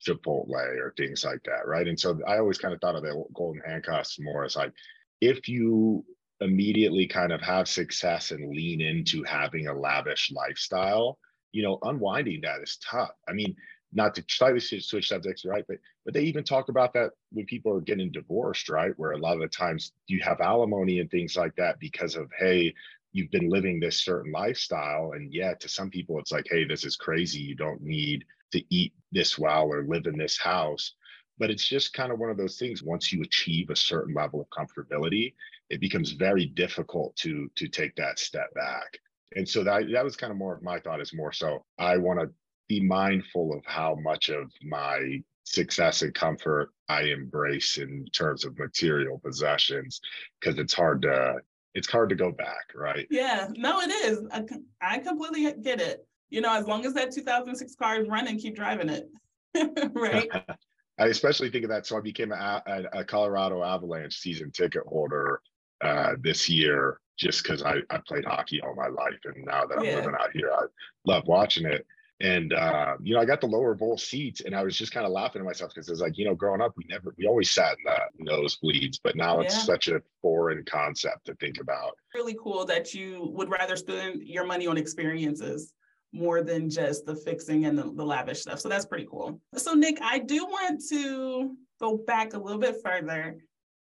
Chipotle 0.05 0.49
or 0.49 0.93
things 0.97 1.23
like 1.23 1.41
that, 1.45 1.65
right? 1.65 1.87
And 1.87 1.99
so 1.99 2.19
I 2.27 2.39
always 2.39 2.57
kind 2.57 2.73
of 2.73 2.81
thought 2.81 2.95
of 2.95 3.03
the 3.03 3.23
golden 3.33 3.61
handcuffs 3.65 4.19
more 4.19 4.43
as 4.43 4.55
like 4.55 4.73
if 5.21 5.47
you 5.47 6.03
immediately 6.41 7.07
kind 7.07 7.31
of 7.31 7.41
have 7.41 7.69
success 7.69 8.31
and 8.31 8.53
lean 8.53 8.81
into 8.81 9.23
having 9.23 9.67
a 9.67 9.73
lavish 9.73 10.31
lifestyle, 10.33 11.17
you 11.53 11.63
know, 11.63 11.79
unwinding 11.83 12.41
that 12.41 12.61
is 12.61 12.77
tough. 12.83 13.11
I 13.29 13.33
mean, 13.33 13.55
not 13.93 14.15
to 14.15 14.23
slightly 14.27 14.59
switch 14.59 15.07
subjects, 15.07 15.45
right? 15.45 15.63
But 15.67 15.77
but 16.05 16.13
they 16.13 16.23
even 16.23 16.43
talk 16.43 16.69
about 16.69 16.93
that 16.93 17.11
when 17.31 17.45
people 17.45 17.73
are 17.73 17.81
getting 17.81 18.11
divorced, 18.11 18.69
right? 18.69 18.93
Where 18.97 19.11
a 19.11 19.17
lot 19.17 19.35
of 19.35 19.41
the 19.41 19.47
times 19.47 19.93
you 20.07 20.21
have 20.21 20.41
alimony 20.41 20.99
and 20.99 21.09
things 21.09 21.37
like 21.37 21.55
that 21.55 21.79
because 21.79 22.15
of 22.15 22.29
hey, 22.39 22.73
you've 23.11 23.31
been 23.31 23.49
living 23.49 23.79
this 23.79 24.03
certain 24.03 24.31
lifestyle, 24.31 25.13
and 25.13 25.33
yet 25.33 25.59
to 25.61 25.69
some 25.69 25.89
people 25.89 26.19
it's 26.19 26.31
like, 26.31 26.45
hey, 26.49 26.65
this 26.65 26.83
is 26.83 26.95
crazy. 26.95 27.39
You 27.39 27.55
don't 27.55 27.81
need 27.81 28.25
to 28.51 28.63
eat 28.69 28.93
this 29.11 29.37
well 29.37 29.67
or 29.67 29.83
live 29.83 30.05
in 30.05 30.17
this 30.17 30.37
house. 30.37 30.93
But 31.39 31.49
it's 31.49 31.67
just 31.67 31.93
kind 31.93 32.11
of 32.11 32.19
one 32.19 32.29
of 32.29 32.37
those 32.37 32.57
things. 32.57 32.83
Once 32.83 33.11
you 33.11 33.21
achieve 33.23 33.69
a 33.69 33.75
certain 33.75 34.13
level 34.13 34.41
of 34.41 34.47
comfortability, 34.49 35.33
it 35.69 35.79
becomes 35.79 36.11
very 36.11 36.45
difficult 36.45 37.15
to 37.17 37.49
to 37.55 37.67
take 37.67 37.95
that 37.95 38.19
step 38.19 38.53
back. 38.53 38.99
And 39.35 39.47
so 39.47 39.63
that 39.63 39.83
that 39.91 40.03
was 40.03 40.15
kind 40.15 40.31
of 40.31 40.37
more 40.37 40.55
of 40.55 40.61
my 40.61 40.79
thought 40.79 41.01
is 41.01 41.13
more 41.13 41.31
so 41.31 41.65
I 41.79 41.97
want 41.97 42.19
to 42.19 42.29
be 42.67 42.81
mindful 42.81 43.53
of 43.53 43.63
how 43.65 43.95
much 43.95 44.29
of 44.29 44.51
my 44.63 45.21
success 45.43 46.01
and 46.01 46.13
comfort 46.13 46.69
I 46.87 47.03
embrace 47.03 47.77
in 47.77 48.05
terms 48.13 48.45
of 48.45 48.57
material 48.57 49.19
possessions 49.19 49.99
because 50.39 50.57
it's 50.57 50.73
hard 50.73 51.01
to 51.03 51.35
it's 51.75 51.89
hard 51.89 52.09
to 52.09 52.15
go 52.15 52.31
back, 52.31 52.71
right? 52.75 53.07
Yeah, 53.09 53.47
no, 53.55 53.81
it 53.81 53.89
is. 53.89 54.19
I, 54.31 54.43
I 54.81 54.99
completely 54.99 55.51
get 55.61 55.81
it. 55.81 56.05
You 56.29 56.41
know, 56.41 56.53
as 56.53 56.67
long 56.67 56.85
as 56.85 56.93
that 56.93 57.11
2006 57.11 57.75
car 57.75 57.99
is 57.99 58.07
running, 58.07 58.37
keep 58.37 58.55
driving 58.55 58.89
it, 58.89 59.09
right? 59.93 60.29
I 60.99 61.07
especially 61.07 61.49
think 61.49 61.63
of 61.63 61.71
that. 61.71 61.87
So 61.87 61.97
I 61.97 62.01
became 62.01 62.31
a, 62.31 62.63
a, 62.67 62.99
a 62.99 63.03
Colorado 63.03 63.63
Avalanche 63.63 64.15
season 64.15 64.51
ticket 64.51 64.83
holder 64.85 65.41
uh, 65.81 66.13
this 66.21 66.47
year 66.47 66.99
just 67.17 67.43
because 67.43 67.63
I, 67.63 67.77
I 67.89 67.99
played 68.07 68.25
hockey 68.25 68.61
all 68.61 68.75
my 68.75 68.87
life. 68.87 69.19
And 69.25 69.45
now 69.45 69.65
that 69.65 69.79
I'm 69.79 69.85
yeah. 69.85 69.95
living 69.95 70.15
out 70.19 70.31
here, 70.33 70.51
I 70.51 70.65
love 71.05 71.23
watching 71.25 71.65
it. 71.65 71.85
And 72.19 72.53
uh, 72.53 72.95
you 73.01 73.15
know, 73.15 73.21
I 73.21 73.25
got 73.25 73.41
the 73.41 73.47
lower 73.47 73.73
bowl 73.73 73.97
seats, 73.97 74.41
and 74.41 74.55
I 74.55 74.63
was 74.63 74.77
just 74.77 74.93
kind 74.93 75.05
of 75.05 75.11
laughing 75.11 75.41
at 75.41 75.45
myself 75.45 75.71
because 75.73 75.89
it's 75.89 75.99
like, 75.99 76.17
you 76.17 76.25
know, 76.25 76.35
growing 76.35 76.61
up, 76.61 76.73
we 76.77 76.85
never, 76.87 77.13
we 77.17 77.27
always 77.27 77.51
sat 77.51 77.75
in 77.85 78.25
the 78.25 78.31
nosebleeds, 78.31 78.99
but 79.03 79.15
now 79.15 79.39
it's 79.39 79.65
such 79.65 79.87
a 79.87 80.01
foreign 80.21 80.63
concept 80.65 81.25
to 81.25 81.35
think 81.35 81.59
about. 81.59 81.97
Really 82.13 82.37
cool 82.41 82.65
that 82.65 82.93
you 82.93 83.29
would 83.33 83.49
rather 83.49 83.75
spend 83.75 84.23
your 84.23 84.45
money 84.45 84.67
on 84.67 84.77
experiences 84.77 85.73
more 86.13 86.43
than 86.43 86.69
just 86.69 87.05
the 87.05 87.15
fixing 87.15 87.65
and 87.65 87.77
the, 87.77 87.91
the 87.93 88.05
lavish 88.05 88.41
stuff. 88.41 88.59
So 88.59 88.69
that's 88.69 88.85
pretty 88.85 89.07
cool. 89.09 89.41
So 89.55 89.73
Nick, 89.73 89.97
I 90.01 90.19
do 90.19 90.45
want 90.45 90.81
to 90.89 91.57
go 91.81 91.97
back 91.97 92.33
a 92.33 92.37
little 92.37 92.59
bit 92.59 92.77
further 92.83 93.37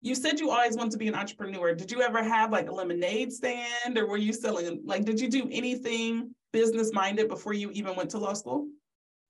you 0.02 0.14
said 0.14 0.38
you 0.38 0.50
always 0.50 0.76
wanted 0.76 0.92
to 0.92 0.98
be 0.98 1.08
an 1.08 1.14
entrepreneur. 1.14 1.74
Did 1.74 1.90
you 1.90 2.00
ever 2.00 2.22
have 2.22 2.52
like 2.52 2.68
a 2.68 2.72
lemonade 2.72 3.32
stand 3.32 3.98
or 3.98 4.06
were 4.06 4.16
you 4.16 4.32
selling 4.32 4.80
like 4.84 5.04
did 5.04 5.20
you 5.20 5.28
do 5.28 5.48
anything 5.50 6.34
business 6.56 6.90
minded 6.94 7.28
before 7.28 7.52
you 7.52 7.70
even 7.72 7.94
went 7.94 8.08
to 8.10 8.18
law 8.18 8.32
school? 8.32 8.66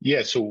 Yeah, 0.00 0.23
so 0.23 0.49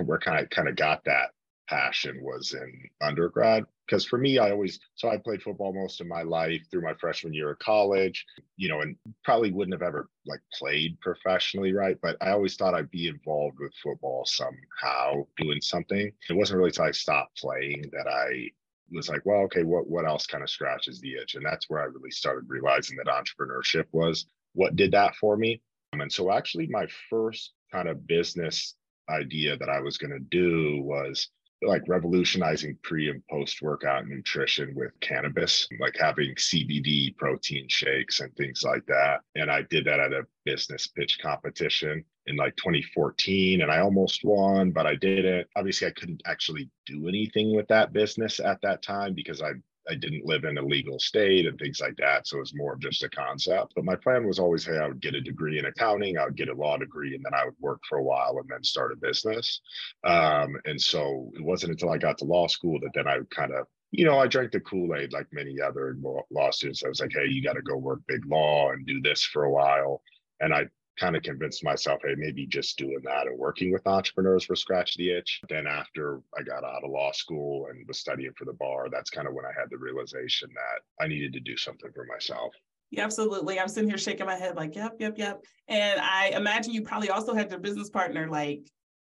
we're 0.00 0.18
kind 0.18 0.42
of 0.42 0.50
kind 0.50 0.68
of 0.68 0.74
got 0.74 1.04
that 1.04 1.30
passion 1.68 2.18
was 2.20 2.52
in 2.52 2.70
undergrad 3.00 3.64
because 3.86 4.04
for 4.04 4.18
me 4.18 4.38
i 4.38 4.52
always 4.52 4.78
so 4.94 5.08
i 5.08 5.16
played 5.16 5.42
football 5.42 5.72
most 5.72 6.00
of 6.00 6.06
my 6.06 6.22
life 6.22 6.60
through 6.70 6.82
my 6.82 6.94
freshman 7.00 7.34
year 7.34 7.50
of 7.50 7.58
college 7.58 8.24
you 8.56 8.68
know 8.68 8.82
and 8.82 8.94
probably 9.24 9.50
wouldn't 9.50 9.74
have 9.74 9.82
ever 9.82 10.08
like 10.26 10.38
played 10.52 10.96
professionally 11.00 11.72
right 11.72 11.96
but 12.02 12.16
i 12.20 12.30
always 12.30 12.54
thought 12.54 12.74
i'd 12.74 12.90
be 12.92 13.08
involved 13.08 13.58
with 13.58 13.72
football 13.82 14.24
somehow 14.24 15.26
doing 15.38 15.60
something 15.60 16.12
it 16.30 16.36
wasn't 16.36 16.56
really 16.56 16.68
until 16.68 16.84
i 16.84 16.92
stopped 16.92 17.36
playing 17.36 17.82
that 17.90 18.06
i 18.06 18.48
was 18.90 19.08
like, 19.08 19.22
well, 19.24 19.40
okay, 19.42 19.62
what 19.62 19.88
what 19.88 20.06
else 20.06 20.26
kind 20.26 20.42
of 20.42 20.50
scratches 20.50 21.00
the 21.00 21.14
itch? 21.14 21.34
And 21.34 21.44
that's 21.44 21.68
where 21.68 21.80
I 21.80 21.84
really 21.84 22.10
started 22.10 22.48
realizing 22.48 22.96
that 22.96 23.06
entrepreneurship 23.06 23.86
was 23.92 24.26
what 24.54 24.76
did 24.76 24.92
that 24.92 25.14
for 25.16 25.36
me. 25.36 25.60
And 26.00 26.12
so 26.12 26.32
actually 26.32 26.66
my 26.68 26.86
first 27.10 27.52
kind 27.72 27.88
of 27.88 28.06
business 28.06 28.74
idea 29.08 29.56
that 29.56 29.68
I 29.68 29.80
was 29.80 29.98
going 29.98 30.12
to 30.12 30.18
do 30.18 30.82
was 30.82 31.28
like 31.62 31.82
revolutionizing 31.88 32.78
pre 32.82 33.08
and 33.08 33.22
post 33.30 33.62
workout 33.62 34.06
nutrition 34.06 34.74
with 34.74 34.92
cannabis, 35.00 35.66
like 35.80 35.96
having 35.98 36.34
CBD 36.34 37.16
protein 37.16 37.66
shakes 37.68 38.20
and 38.20 38.34
things 38.36 38.62
like 38.62 38.84
that. 38.86 39.20
And 39.34 39.50
I 39.50 39.62
did 39.62 39.86
that 39.86 40.00
at 40.00 40.12
a 40.12 40.26
business 40.44 40.86
pitch 40.86 41.18
competition 41.20 42.04
in 42.26 42.36
like 42.36 42.54
2014 42.56 43.62
and 43.62 43.70
I 43.70 43.78
almost 43.78 44.24
won, 44.24 44.70
but 44.70 44.86
I 44.86 44.96
didn't. 44.96 45.46
Obviously, 45.56 45.86
I 45.86 45.92
couldn't 45.92 46.22
actually 46.26 46.68
do 46.84 47.08
anything 47.08 47.54
with 47.54 47.68
that 47.68 47.92
business 47.92 48.38
at 48.38 48.60
that 48.62 48.82
time 48.82 49.14
because 49.14 49.40
I 49.40 49.52
I 49.88 49.94
didn't 49.94 50.26
live 50.26 50.44
in 50.44 50.58
a 50.58 50.62
legal 50.62 50.98
state 50.98 51.46
and 51.46 51.58
things 51.58 51.80
like 51.80 51.96
that. 51.96 52.26
So 52.26 52.38
it 52.38 52.40
was 52.40 52.54
more 52.54 52.74
of 52.74 52.80
just 52.80 53.02
a 53.02 53.08
concept. 53.08 53.72
But 53.74 53.84
my 53.84 53.96
plan 53.96 54.26
was 54.26 54.38
always, 54.38 54.64
hey, 54.64 54.78
I 54.78 54.88
would 54.88 55.00
get 55.00 55.14
a 55.14 55.20
degree 55.20 55.58
in 55.58 55.66
accounting, 55.66 56.18
I 56.18 56.24
would 56.24 56.36
get 56.36 56.48
a 56.48 56.54
law 56.54 56.76
degree, 56.76 57.14
and 57.14 57.24
then 57.24 57.34
I 57.34 57.44
would 57.44 57.54
work 57.60 57.80
for 57.88 57.98
a 57.98 58.02
while 58.02 58.38
and 58.38 58.48
then 58.48 58.64
start 58.64 58.92
a 58.92 58.96
business. 58.96 59.60
Um, 60.04 60.56
and 60.64 60.80
so 60.80 61.30
it 61.34 61.42
wasn't 61.42 61.72
until 61.72 61.90
I 61.90 61.98
got 61.98 62.18
to 62.18 62.24
law 62.24 62.46
school 62.46 62.78
that 62.80 62.90
then 62.94 63.06
I 63.06 63.18
kind 63.30 63.52
of 63.52 63.66
you 63.92 64.04
know, 64.04 64.18
I 64.18 64.26
drank 64.26 64.50
the 64.50 64.60
Kool 64.60 64.94
Aid 64.96 65.12
like 65.12 65.26
many 65.32 65.60
other 65.60 65.96
law 66.30 66.50
students. 66.50 66.82
I 66.84 66.88
was 66.88 67.00
like, 67.00 67.12
hey, 67.14 67.28
you 67.28 67.42
got 67.42 67.54
to 67.54 67.62
go 67.62 67.76
work 67.76 68.00
big 68.08 68.26
law 68.26 68.72
and 68.72 68.84
do 68.84 69.00
this 69.00 69.22
for 69.22 69.44
a 69.44 69.50
while. 69.50 70.02
And 70.40 70.52
I 70.52 70.66
kind 70.98 71.16
of 71.16 71.22
convinced 71.22 71.62
myself, 71.62 72.00
hey, 72.04 72.14
maybe 72.16 72.46
just 72.46 72.78
doing 72.78 73.00
that 73.04 73.26
and 73.26 73.38
working 73.38 73.72
with 73.72 73.86
entrepreneurs 73.86 74.48
will 74.48 74.56
scratch 74.56 74.96
the 74.96 75.10
itch. 75.10 75.40
Then 75.48 75.66
after 75.66 76.20
I 76.38 76.42
got 76.42 76.64
out 76.64 76.84
of 76.84 76.90
law 76.90 77.12
school 77.12 77.66
and 77.70 77.86
was 77.86 77.98
studying 77.98 78.32
for 78.36 78.44
the 78.44 78.54
bar, 78.54 78.88
that's 78.90 79.10
kind 79.10 79.28
of 79.28 79.34
when 79.34 79.44
I 79.44 79.52
had 79.58 79.68
the 79.70 79.78
realization 79.78 80.48
that 80.54 81.04
I 81.04 81.08
needed 81.08 81.32
to 81.34 81.40
do 81.40 81.56
something 81.56 81.90
for 81.92 82.06
myself. 82.06 82.54
Yeah, 82.90 83.04
absolutely. 83.04 83.58
I'm 83.58 83.68
sitting 83.68 83.88
here 83.88 83.98
shaking 83.98 84.26
my 84.26 84.36
head 84.36 84.56
like, 84.56 84.74
yep, 84.74 84.94
yep, 84.98 85.18
yep. 85.18 85.44
And 85.68 86.00
I 86.00 86.28
imagine 86.28 86.72
you 86.72 86.82
probably 86.82 87.10
also 87.10 87.34
had 87.34 87.50
your 87.50 87.60
business 87.60 87.90
partner 87.90 88.28
like, 88.28 88.60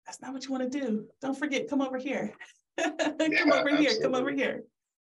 that's 0.05 0.21
not 0.21 0.33
what 0.33 0.45
you 0.45 0.51
want 0.51 0.71
to 0.71 0.79
do. 0.79 1.05
Don't 1.21 1.37
forget, 1.37 1.69
come 1.69 1.81
over 1.81 1.97
here. 1.97 2.33
come 2.79 2.95
yeah, 2.99 3.41
over 3.43 3.69
absolutely. 3.69 3.85
here. 3.85 4.01
Come 4.01 4.15
over 4.15 4.31
here. 4.31 4.63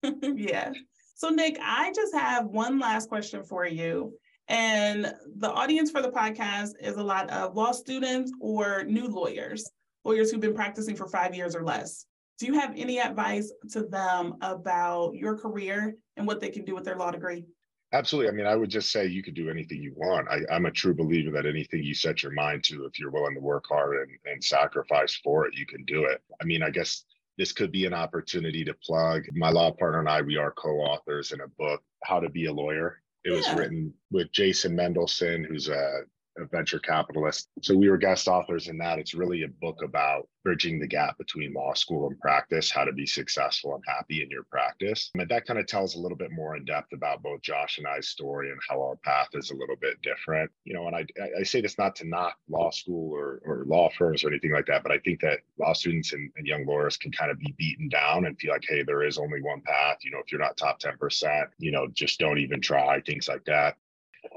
yeah. 0.04 0.72
So 1.16 1.30
Nick, 1.30 1.58
I 1.62 1.92
just 1.94 2.14
have 2.14 2.46
one 2.46 2.80
last 2.80 3.10
question 3.10 3.44
for 3.44 3.66
you. 3.66 4.14
And 4.50 5.14
the 5.38 5.52
audience 5.52 5.92
for 5.92 6.02
the 6.02 6.10
podcast 6.10 6.72
is 6.82 6.98
a 6.98 7.04
lot 7.04 7.30
of 7.30 7.56
law 7.56 7.72
students 7.72 8.32
or 8.42 8.84
new 8.84 9.08
lawyers, 9.08 9.70
lawyers 10.04 10.32
who've 10.32 10.42
been 10.42 10.56
practicing 10.56 10.96
for 10.96 11.08
five 11.08 11.36
years 11.36 11.56
or 11.56 11.64
less. 11.64 12.08
Do 12.40 12.48
you 12.48 12.54
have 12.54 12.74
any 12.76 13.00
advice 13.00 13.52
to 13.72 13.84
them 13.84 14.36
about 14.42 15.14
your 15.14 15.38
career 15.38 15.96
and 16.18 16.26
what 16.26 16.40
they 16.40 16.50
can 16.50 16.66
do 16.66 16.74
with 16.74 16.84
their 16.84 16.96
law 16.96 17.12
degree? 17.12 17.46
Absolutely. 17.92 18.30
I 18.30 18.34
mean, 18.34 18.46
I 18.46 18.56
would 18.56 18.70
just 18.70 18.92
say 18.92 19.08
you 19.08 19.24
can 19.24 19.34
do 19.34 19.50
anything 19.50 19.82
you 19.84 19.94
want. 19.96 20.28
I, 20.30 20.56
am 20.56 20.66
a 20.66 20.72
true 20.72 20.94
believer 20.94 21.32
that 21.32 21.46
anything 21.46 21.84
you 21.84 21.94
set 21.94 22.24
your 22.24 22.32
mind 22.32 22.64
to, 22.66 22.86
if 22.86 23.00
you're 23.00 23.12
willing 23.12 23.34
to 23.36 23.42
work 23.42 23.66
hard 23.68 23.98
and, 23.98 24.32
and 24.32 24.44
sacrifice 24.44 25.16
for 25.24 25.48
it, 25.48 25.58
you 25.58 25.66
can 25.66 25.84
do 25.86 26.06
it. 26.06 26.22
I 26.42 26.46
mean, 26.46 26.64
I 26.64 26.70
guess 26.70 27.04
this 27.38 27.52
could 27.52 27.72
be 27.72 27.86
an 27.86 27.94
opportunity 27.94 28.64
to 28.66 28.74
plug. 28.76 29.26
My 29.34 29.50
law 29.50 29.72
partner 29.72 30.00
and 30.00 30.10
I, 30.10 30.22
we 30.22 30.38
are 30.38 30.52
co 30.52 30.70
authors 30.70 31.32
in 31.32 31.42
a 31.42 31.48
book, 31.48 31.82
How 32.04 32.20
to 32.20 32.30
Be 32.30 32.46
a 32.46 32.54
Lawyer. 32.54 33.02
It 33.26 33.32
yeah. 33.32 33.38
was 33.38 33.54
written 33.54 33.94
with 34.12 34.32
Jason 34.32 34.76
Mendelson, 34.76 35.46
who's 35.46 35.68
a 35.68 36.02
a 36.40 36.46
venture 36.46 36.80
capitalist. 36.80 37.50
So 37.62 37.76
we 37.76 37.90
were 37.90 37.98
guest 37.98 38.28
authors 38.28 38.68
in 38.68 38.78
that. 38.80 39.00
It's 39.00 39.14
really 39.14 39.44
a 39.44 39.48
book 39.48 39.82
about 39.84 40.28
bridging 40.44 40.80
the 40.80 40.88
gap 40.88 41.18
between 41.18 41.54
law 41.54 41.74
school 41.74 42.08
and 42.08 42.20
practice, 42.20 42.72
how 42.72 42.86
to 42.86 42.94
be 42.94 43.06
successful 43.06 43.76
and 43.76 43.84
happy 43.88 44.24
in 44.24 44.30
your 44.30 44.44
practice. 44.44 45.12
And 45.14 45.30
that 45.30 45.46
kind 45.46 45.60
of 45.60 45.68
tells 45.68 45.96
a 45.96 46.00
little 46.00 46.18
bit 46.18 46.32
more 46.32 46.56
in 46.56 46.66
depth 46.66 46.94
about 46.94 47.22
both 47.22 47.42
Josh 47.42 47.78
and 47.78 47.88
I's 47.88 48.10
story 48.10 48.50
and 48.52 48.60
how 48.68 48.82
our 48.82 48.96
path 49.04 49.30
is 49.34 49.52
a 49.52 49.56
little 49.56 49.76
bit 49.76 50.02
different. 50.02 50.50
You 50.64 50.74
know, 50.74 50.88
and 50.88 50.96
I, 50.96 51.06
I 51.40 51.44
say 51.44 51.62
this 51.62 51.78
not 51.78 51.96
to 51.98 52.08
knock 52.08 52.36
law 52.50 52.72
school 52.72 53.14
or, 53.14 53.42
or 53.46 53.66
law 53.68 53.90
firms 53.98 54.24
or 54.24 54.30
anything 54.30 54.54
like 54.54 54.66
that, 54.68 54.84
but 54.84 54.92
I 54.92 55.00
think 55.00 55.22
that 55.22 55.40
law 55.60 55.74
students 55.74 56.14
and, 56.14 56.32
and 56.38 56.48
young 56.48 56.66
lawyers 56.66 56.98
can 56.98 57.12
kind 57.12 57.32
of 57.32 57.40
be 57.40 57.54
beaten 57.58 57.90
down 57.90 58.26
and 58.26 58.40
feel 58.40 58.52
like, 58.52 58.66
hey, 58.68 58.84
there 58.84 59.04
is 59.04 59.18
only 59.18 59.42
one 59.42 59.62
path. 59.62 59.98
You 60.04 60.12
know, 60.12 60.20
if 60.20 60.32
you're 60.32 60.42
not 60.42 60.58
top 60.58 60.80
10%, 60.80 61.48
you 61.58 61.72
know, 61.72 61.88
just 61.94 62.20
don't 62.20 62.40
even 62.40 62.62
try, 62.62 63.02
things 63.02 63.28
like 63.28 63.44
that. 63.46 63.76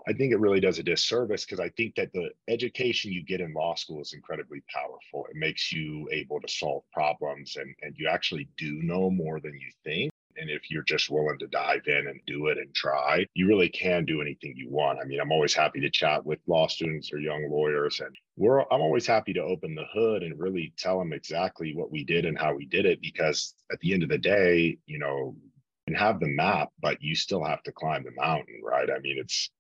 I 0.06 0.12
think 0.12 0.32
it 0.32 0.40
really 0.40 0.60
does 0.60 0.78
a 0.78 0.82
disservice 0.82 1.44
because 1.44 1.60
I 1.60 1.68
think 1.70 1.94
that 1.96 2.12
the 2.12 2.30
education 2.48 3.12
you 3.12 3.24
get 3.24 3.40
in 3.40 3.54
law 3.54 3.74
school 3.74 4.00
is 4.00 4.12
incredibly 4.12 4.62
powerful. 4.72 5.26
It 5.30 5.36
makes 5.36 5.72
you 5.72 6.08
able 6.10 6.40
to 6.40 6.48
solve 6.48 6.82
problems 6.92 7.56
and, 7.56 7.74
and 7.82 7.94
you 7.96 8.08
actually 8.08 8.48
do 8.56 8.82
know 8.82 9.10
more 9.10 9.40
than 9.40 9.54
you 9.54 9.70
think. 9.84 10.10
And 10.38 10.48
if 10.48 10.70
you're 10.70 10.82
just 10.82 11.10
willing 11.10 11.38
to 11.40 11.46
dive 11.46 11.86
in 11.86 12.08
and 12.08 12.18
do 12.26 12.46
it 12.46 12.56
and 12.56 12.74
try, 12.74 13.26
you 13.34 13.46
really 13.46 13.68
can 13.68 14.06
do 14.06 14.22
anything 14.22 14.54
you 14.56 14.70
want. 14.70 14.98
I 14.98 15.04
mean, 15.04 15.20
I'm 15.20 15.30
always 15.30 15.52
happy 15.54 15.78
to 15.80 15.90
chat 15.90 16.24
with 16.24 16.38
law 16.46 16.66
students 16.68 17.12
or 17.12 17.18
young 17.18 17.50
lawyers 17.50 18.00
and 18.00 18.16
we're 18.36 18.60
I'm 18.60 18.80
always 18.80 19.06
happy 19.06 19.34
to 19.34 19.42
open 19.42 19.74
the 19.74 19.84
hood 19.92 20.22
and 20.22 20.38
really 20.40 20.72
tell 20.78 20.98
them 20.98 21.12
exactly 21.12 21.74
what 21.76 21.92
we 21.92 22.02
did 22.02 22.24
and 22.24 22.38
how 22.38 22.54
we 22.54 22.64
did 22.64 22.86
it 22.86 23.00
because 23.02 23.54
at 23.70 23.78
the 23.80 23.92
end 23.92 24.02
of 24.02 24.08
the 24.08 24.18
day, 24.18 24.78
you 24.86 24.98
know, 24.98 25.36
and 25.86 25.96
have 25.96 26.20
the 26.20 26.28
map, 26.28 26.70
but 26.80 27.02
you 27.02 27.14
still 27.14 27.44
have 27.44 27.62
to 27.64 27.72
climb 27.72 28.04
the 28.04 28.12
mountain, 28.12 28.60
right? 28.64 28.88
I 28.88 28.98
mean, 29.00 29.18
it's 29.18 29.50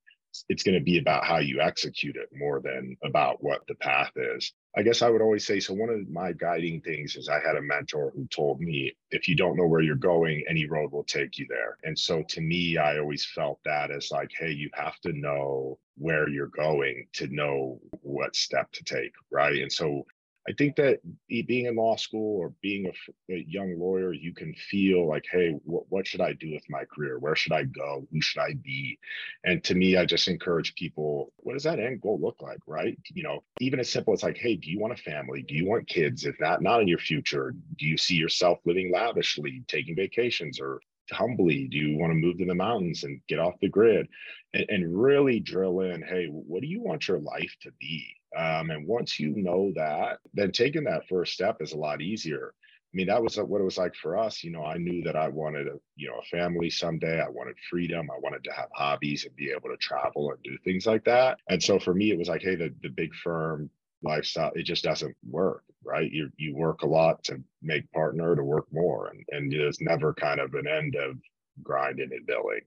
it's 0.48 0.62
going 0.62 0.74
to 0.74 0.84
be 0.84 0.98
about 0.98 1.24
how 1.24 1.38
you 1.38 1.60
execute 1.60 2.16
it 2.16 2.28
more 2.34 2.60
than 2.60 2.96
about 3.04 3.42
what 3.42 3.66
the 3.68 3.74
path 3.76 4.12
is. 4.16 4.52
I 4.76 4.82
guess 4.82 5.02
I 5.02 5.10
would 5.10 5.20
always 5.20 5.46
say 5.46 5.60
so. 5.60 5.74
One 5.74 5.90
of 5.90 6.08
my 6.08 6.32
guiding 6.32 6.80
things 6.80 7.16
is 7.16 7.28
I 7.28 7.40
had 7.40 7.56
a 7.56 7.62
mentor 7.62 8.12
who 8.14 8.26
told 8.28 8.60
me 8.60 8.92
if 9.10 9.28
you 9.28 9.36
don't 9.36 9.56
know 9.56 9.66
where 9.66 9.82
you're 9.82 9.96
going, 9.96 10.42
any 10.48 10.66
road 10.66 10.92
will 10.92 11.04
take 11.04 11.38
you 11.38 11.46
there. 11.48 11.76
And 11.84 11.98
so 11.98 12.22
to 12.28 12.40
me, 12.40 12.78
I 12.78 12.98
always 12.98 13.24
felt 13.24 13.60
that 13.64 13.90
as 13.90 14.10
like, 14.10 14.30
hey, 14.38 14.52
you 14.52 14.70
have 14.72 14.98
to 15.00 15.12
know 15.12 15.78
where 15.96 16.28
you're 16.28 16.46
going 16.46 17.06
to 17.14 17.26
know 17.28 17.80
what 18.00 18.34
step 18.34 18.72
to 18.72 18.84
take. 18.84 19.12
Right. 19.30 19.60
And 19.60 19.70
so 19.70 20.06
I 20.48 20.52
think 20.52 20.74
that 20.76 21.00
being 21.28 21.66
in 21.66 21.76
law 21.76 21.96
school 21.96 22.40
or 22.40 22.52
being 22.62 22.86
a, 22.86 23.32
a 23.32 23.44
young 23.46 23.78
lawyer, 23.78 24.12
you 24.12 24.34
can 24.34 24.54
feel 24.54 25.06
like, 25.06 25.24
hey, 25.30 25.52
wh- 25.64 25.90
what 25.90 26.06
should 26.06 26.20
I 26.20 26.32
do 26.32 26.52
with 26.52 26.68
my 26.68 26.84
career? 26.84 27.18
Where 27.18 27.36
should 27.36 27.52
I 27.52 27.62
go? 27.64 28.06
Who 28.10 28.20
should 28.20 28.40
I 28.40 28.54
be? 28.54 28.98
And 29.44 29.62
to 29.64 29.74
me, 29.76 29.96
I 29.96 30.04
just 30.04 30.26
encourage 30.26 30.74
people, 30.74 31.32
what 31.36 31.52
does 31.52 31.62
that 31.62 31.78
end 31.78 32.00
goal 32.00 32.18
look 32.20 32.42
like? 32.42 32.58
Right. 32.66 32.98
You 33.14 33.22
know, 33.22 33.44
even 33.60 33.78
as 33.78 33.90
simple 33.90 34.14
as 34.14 34.24
like, 34.24 34.36
hey, 34.36 34.56
do 34.56 34.68
you 34.68 34.80
want 34.80 34.98
a 34.98 35.02
family? 35.02 35.42
Do 35.42 35.54
you 35.54 35.66
want 35.66 35.86
kids? 35.86 36.24
If 36.24 36.40
not, 36.40 36.60
not 36.60 36.80
in 36.80 36.88
your 36.88 36.98
future, 36.98 37.54
do 37.78 37.86
you 37.86 37.96
see 37.96 38.16
yourself 38.16 38.58
living 38.64 38.90
lavishly, 38.92 39.62
taking 39.68 39.94
vacations 39.94 40.58
or 40.60 40.80
humbly 41.10 41.68
do 41.68 41.76
you 41.76 41.98
want 41.98 42.10
to 42.10 42.14
move 42.14 42.38
to 42.38 42.46
the 42.46 42.54
mountains 42.54 43.04
and 43.04 43.20
get 43.28 43.38
off 43.38 43.54
the 43.60 43.68
grid 43.68 44.08
and, 44.54 44.64
and 44.68 45.02
really 45.02 45.40
drill 45.40 45.80
in 45.80 46.00
hey 46.00 46.26
what 46.26 46.62
do 46.62 46.66
you 46.66 46.80
want 46.80 47.06
your 47.06 47.18
life 47.18 47.54
to 47.60 47.70
be 47.78 48.14
um, 48.36 48.70
and 48.70 48.86
once 48.86 49.18
you 49.18 49.34
know 49.36 49.72
that, 49.76 50.18
then 50.34 50.52
taking 50.52 50.84
that 50.84 51.08
first 51.08 51.32
step 51.32 51.58
is 51.60 51.72
a 51.72 51.78
lot 51.78 52.00
easier. 52.00 52.54
I 52.92 52.96
mean, 52.96 53.06
that 53.06 53.22
was 53.22 53.38
what 53.38 53.60
it 53.60 53.64
was 53.64 53.78
like 53.78 53.94
for 53.94 54.18
us. 54.18 54.44
You 54.44 54.50
know, 54.50 54.64
I 54.64 54.76
knew 54.76 55.02
that 55.04 55.16
I 55.16 55.28
wanted 55.28 55.66
a, 55.66 55.78
you 55.96 56.08
know, 56.08 56.18
a 56.18 56.36
family 56.36 56.68
someday. 56.68 57.20
I 57.20 57.28
wanted 57.28 57.56
freedom. 57.70 58.10
I 58.10 58.18
wanted 58.18 58.44
to 58.44 58.52
have 58.52 58.68
hobbies 58.74 59.24
and 59.24 59.34
be 59.34 59.50
able 59.50 59.70
to 59.70 59.78
travel 59.78 60.30
and 60.30 60.42
do 60.42 60.58
things 60.62 60.86
like 60.86 61.04
that. 61.04 61.38
And 61.48 61.62
so 61.62 61.78
for 61.78 61.94
me, 61.94 62.10
it 62.10 62.18
was 62.18 62.28
like, 62.28 62.42
hey, 62.42 62.54
the, 62.54 62.74
the 62.82 62.90
big 62.90 63.14
firm 63.14 63.70
lifestyle, 64.02 64.52
it 64.54 64.64
just 64.64 64.84
doesn't 64.84 65.16
work, 65.26 65.62
right? 65.84 66.10
You 66.10 66.30
you 66.36 66.54
work 66.54 66.82
a 66.82 66.86
lot 66.86 67.24
to 67.24 67.42
make 67.62 67.90
partner 67.92 68.36
to 68.36 68.44
work 68.44 68.66
more. 68.72 69.08
And 69.08 69.24
and 69.30 69.50
there's 69.50 69.80
never 69.80 70.12
kind 70.12 70.40
of 70.40 70.52
an 70.54 70.66
end 70.66 70.94
of 70.94 71.16
grinding 71.62 72.10
and 72.12 72.26
billing 72.26 72.60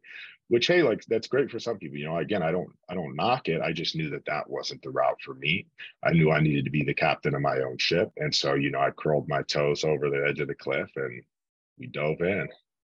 which 0.47 0.67
hey 0.67 0.83
like 0.83 1.03
that's 1.07 1.27
great 1.27 1.49
for 1.49 1.59
some 1.59 1.77
people 1.77 1.97
you 1.97 2.05
know 2.05 2.17
again 2.17 2.43
i 2.43 2.51
don't 2.51 2.69
i 2.89 2.93
don't 2.93 3.15
knock 3.15 3.47
it 3.47 3.61
i 3.61 3.71
just 3.71 3.95
knew 3.95 4.09
that 4.09 4.25
that 4.25 4.49
wasn't 4.49 4.81
the 4.83 4.89
route 4.89 5.19
for 5.23 5.33
me 5.35 5.65
i 6.03 6.11
knew 6.11 6.31
i 6.31 6.39
needed 6.39 6.65
to 6.65 6.71
be 6.71 6.83
the 6.83 6.93
captain 6.93 7.33
of 7.35 7.41
my 7.41 7.59
own 7.59 7.77
ship 7.77 8.11
and 8.17 8.33
so 8.33 8.53
you 8.53 8.69
know 8.71 8.79
i 8.79 8.91
curled 8.91 9.27
my 9.27 9.41
toes 9.43 9.83
over 9.83 10.09
the 10.09 10.25
edge 10.27 10.39
of 10.39 10.47
the 10.47 10.55
cliff 10.55 10.89
and 10.95 11.23
we 11.79 11.87
dove 11.87 12.21
in 12.21 12.47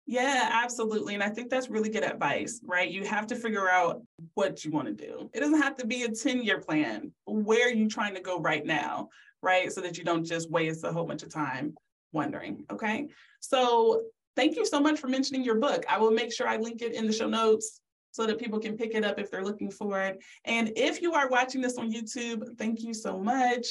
yeah, 0.08 0.50
absolutely. 0.52 1.14
And 1.14 1.22
I 1.22 1.28
think 1.28 1.50
that's 1.50 1.68
really 1.68 1.88
good 1.88 2.04
advice, 2.04 2.60
right? 2.64 2.88
You 2.88 3.04
have 3.04 3.26
to 3.26 3.34
figure 3.34 3.68
out 3.68 4.02
what 4.34 4.64
you 4.64 4.70
want 4.70 4.86
to 4.86 4.94
do. 4.94 5.28
It 5.34 5.40
doesn't 5.40 5.60
have 5.60 5.76
to 5.78 5.86
be 5.86 6.04
a 6.04 6.08
10 6.08 6.44
year 6.44 6.60
plan. 6.60 7.10
Where 7.26 7.66
are 7.66 7.72
you 7.72 7.88
trying 7.88 8.14
to 8.14 8.20
go 8.20 8.38
right 8.38 8.64
now, 8.64 9.08
right? 9.42 9.72
So 9.72 9.80
that 9.80 9.98
you 9.98 10.04
don't 10.04 10.24
just 10.24 10.48
waste 10.48 10.84
a 10.84 10.92
whole 10.92 11.06
bunch 11.06 11.24
of 11.24 11.30
time 11.30 11.74
wondering. 12.12 12.64
Okay. 12.70 13.08
So 13.40 14.04
thank 14.36 14.56
you 14.56 14.64
so 14.64 14.78
much 14.78 15.00
for 15.00 15.08
mentioning 15.08 15.42
your 15.42 15.56
book. 15.56 15.84
I 15.88 15.98
will 15.98 16.12
make 16.12 16.32
sure 16.32 16.46
I 16.46 16.56
link 16.58 16.82
it 16.82 16.92
in 16.92 17.06
the 17.06 17.12
show 17.12 17.28
notes 17.28 17.80
so 18.12 18.26
that 18.26 18.38
people 18.38 18.58
can 18.58 18.76
pick 18.76 18.94
it 18.94 19.04
up 19.04 19.18
if 19.18 19.30
they're 19.30 19.44
looking 19.44 19.70
for 19.70 20.00
it. 20.00 20.22
And 20.44 20.72
if 20.76 21.02
you 21.02 21.12
are 21.14 21.28
watching 21.28 21.60
this 21.60 21.76
on 21.76 21.92
YouTube, 21.92 22.56
thank 22.56 22.82
you 22.82 22.94
so 22.94 23.18
much. 23.18 23.66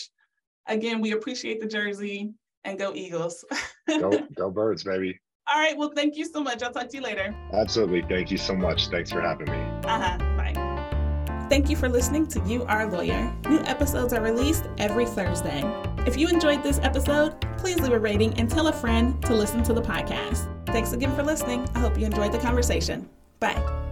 Again, 0.67 1.01
we 1.01 1.13
appreciate 1.13 1.61
the 1.61 1.67
jersey 1.67 2.31
and 2.63 2.77
go 2.77 2.93
Eagles. 2.93 3.45
go, 3.87 4.11
go 4.35 4.51
birds, 4.51 4.83
baby. 4.83 5.19
All 5.47 5.59
right. 5.59 5.77
Well, 5.77 5.91
thank 5.95 6.15
you 6.15 6.25
so 6.25 6.41
much. 6.41 6.63
I'll 6.63 6.71
talk 6.71 6.89
to 6.89 6.97
you 6.97 7.03
later. 7.03 7.35
Absolutely. 7.53 8.03
Thank 8.09 8.31
you 8.31 8.37
so 8.37 8.55
much. 8.55 8.87
Thanks 8.87 9.11
for 9.11 9.21
having 9.21 9.49
me. 9.49 9.57
Uh-huh. 9.83 10.17
Bye. 10.35 11.45
Thank 11.49 11.69
you 11.69 11.75
for 11.75 11.87
listening 11.87 12.25
to 12.27 12.39
You 12.47 12.63
Are 12.63 12.89
Lawyer. 12.89 13.31
New 13.47 13.59
episodes 13.61 14.13
are 14.13 14.21
released 14.21 14.65
every 14.79 15.05
Thursday. 15.05 15.61
If 16.05 16.17
you 16.17 16.27
enjoyed 16.27 16.61
this 16.61 16.79
episode, 16.83 17.39
please 17.57 17.79
leave 17.79 17.91
a 17.91 17.99
rating 17.99 18.37
and 18.39 18.49
tell 18.49 18.67
a 18.67 18.73
friend 18.73 19.21
to 19.25 19.33
listen 19.33 19.63
to 19.63 19.73
the 19.73 19.81
podcast. 19.81 20.47
Thanks 20.67 20.93
again 20.93 21.15
for 21.15 21.23
listening. 21.23 21.67
I 21.73 21.79
hope 21.79 21.97
you 21.97 22.05
enjoyed 22.05 22.31
the 22.31 22.39
conversation. 22.39 23.09
Bye. 23.39 23.84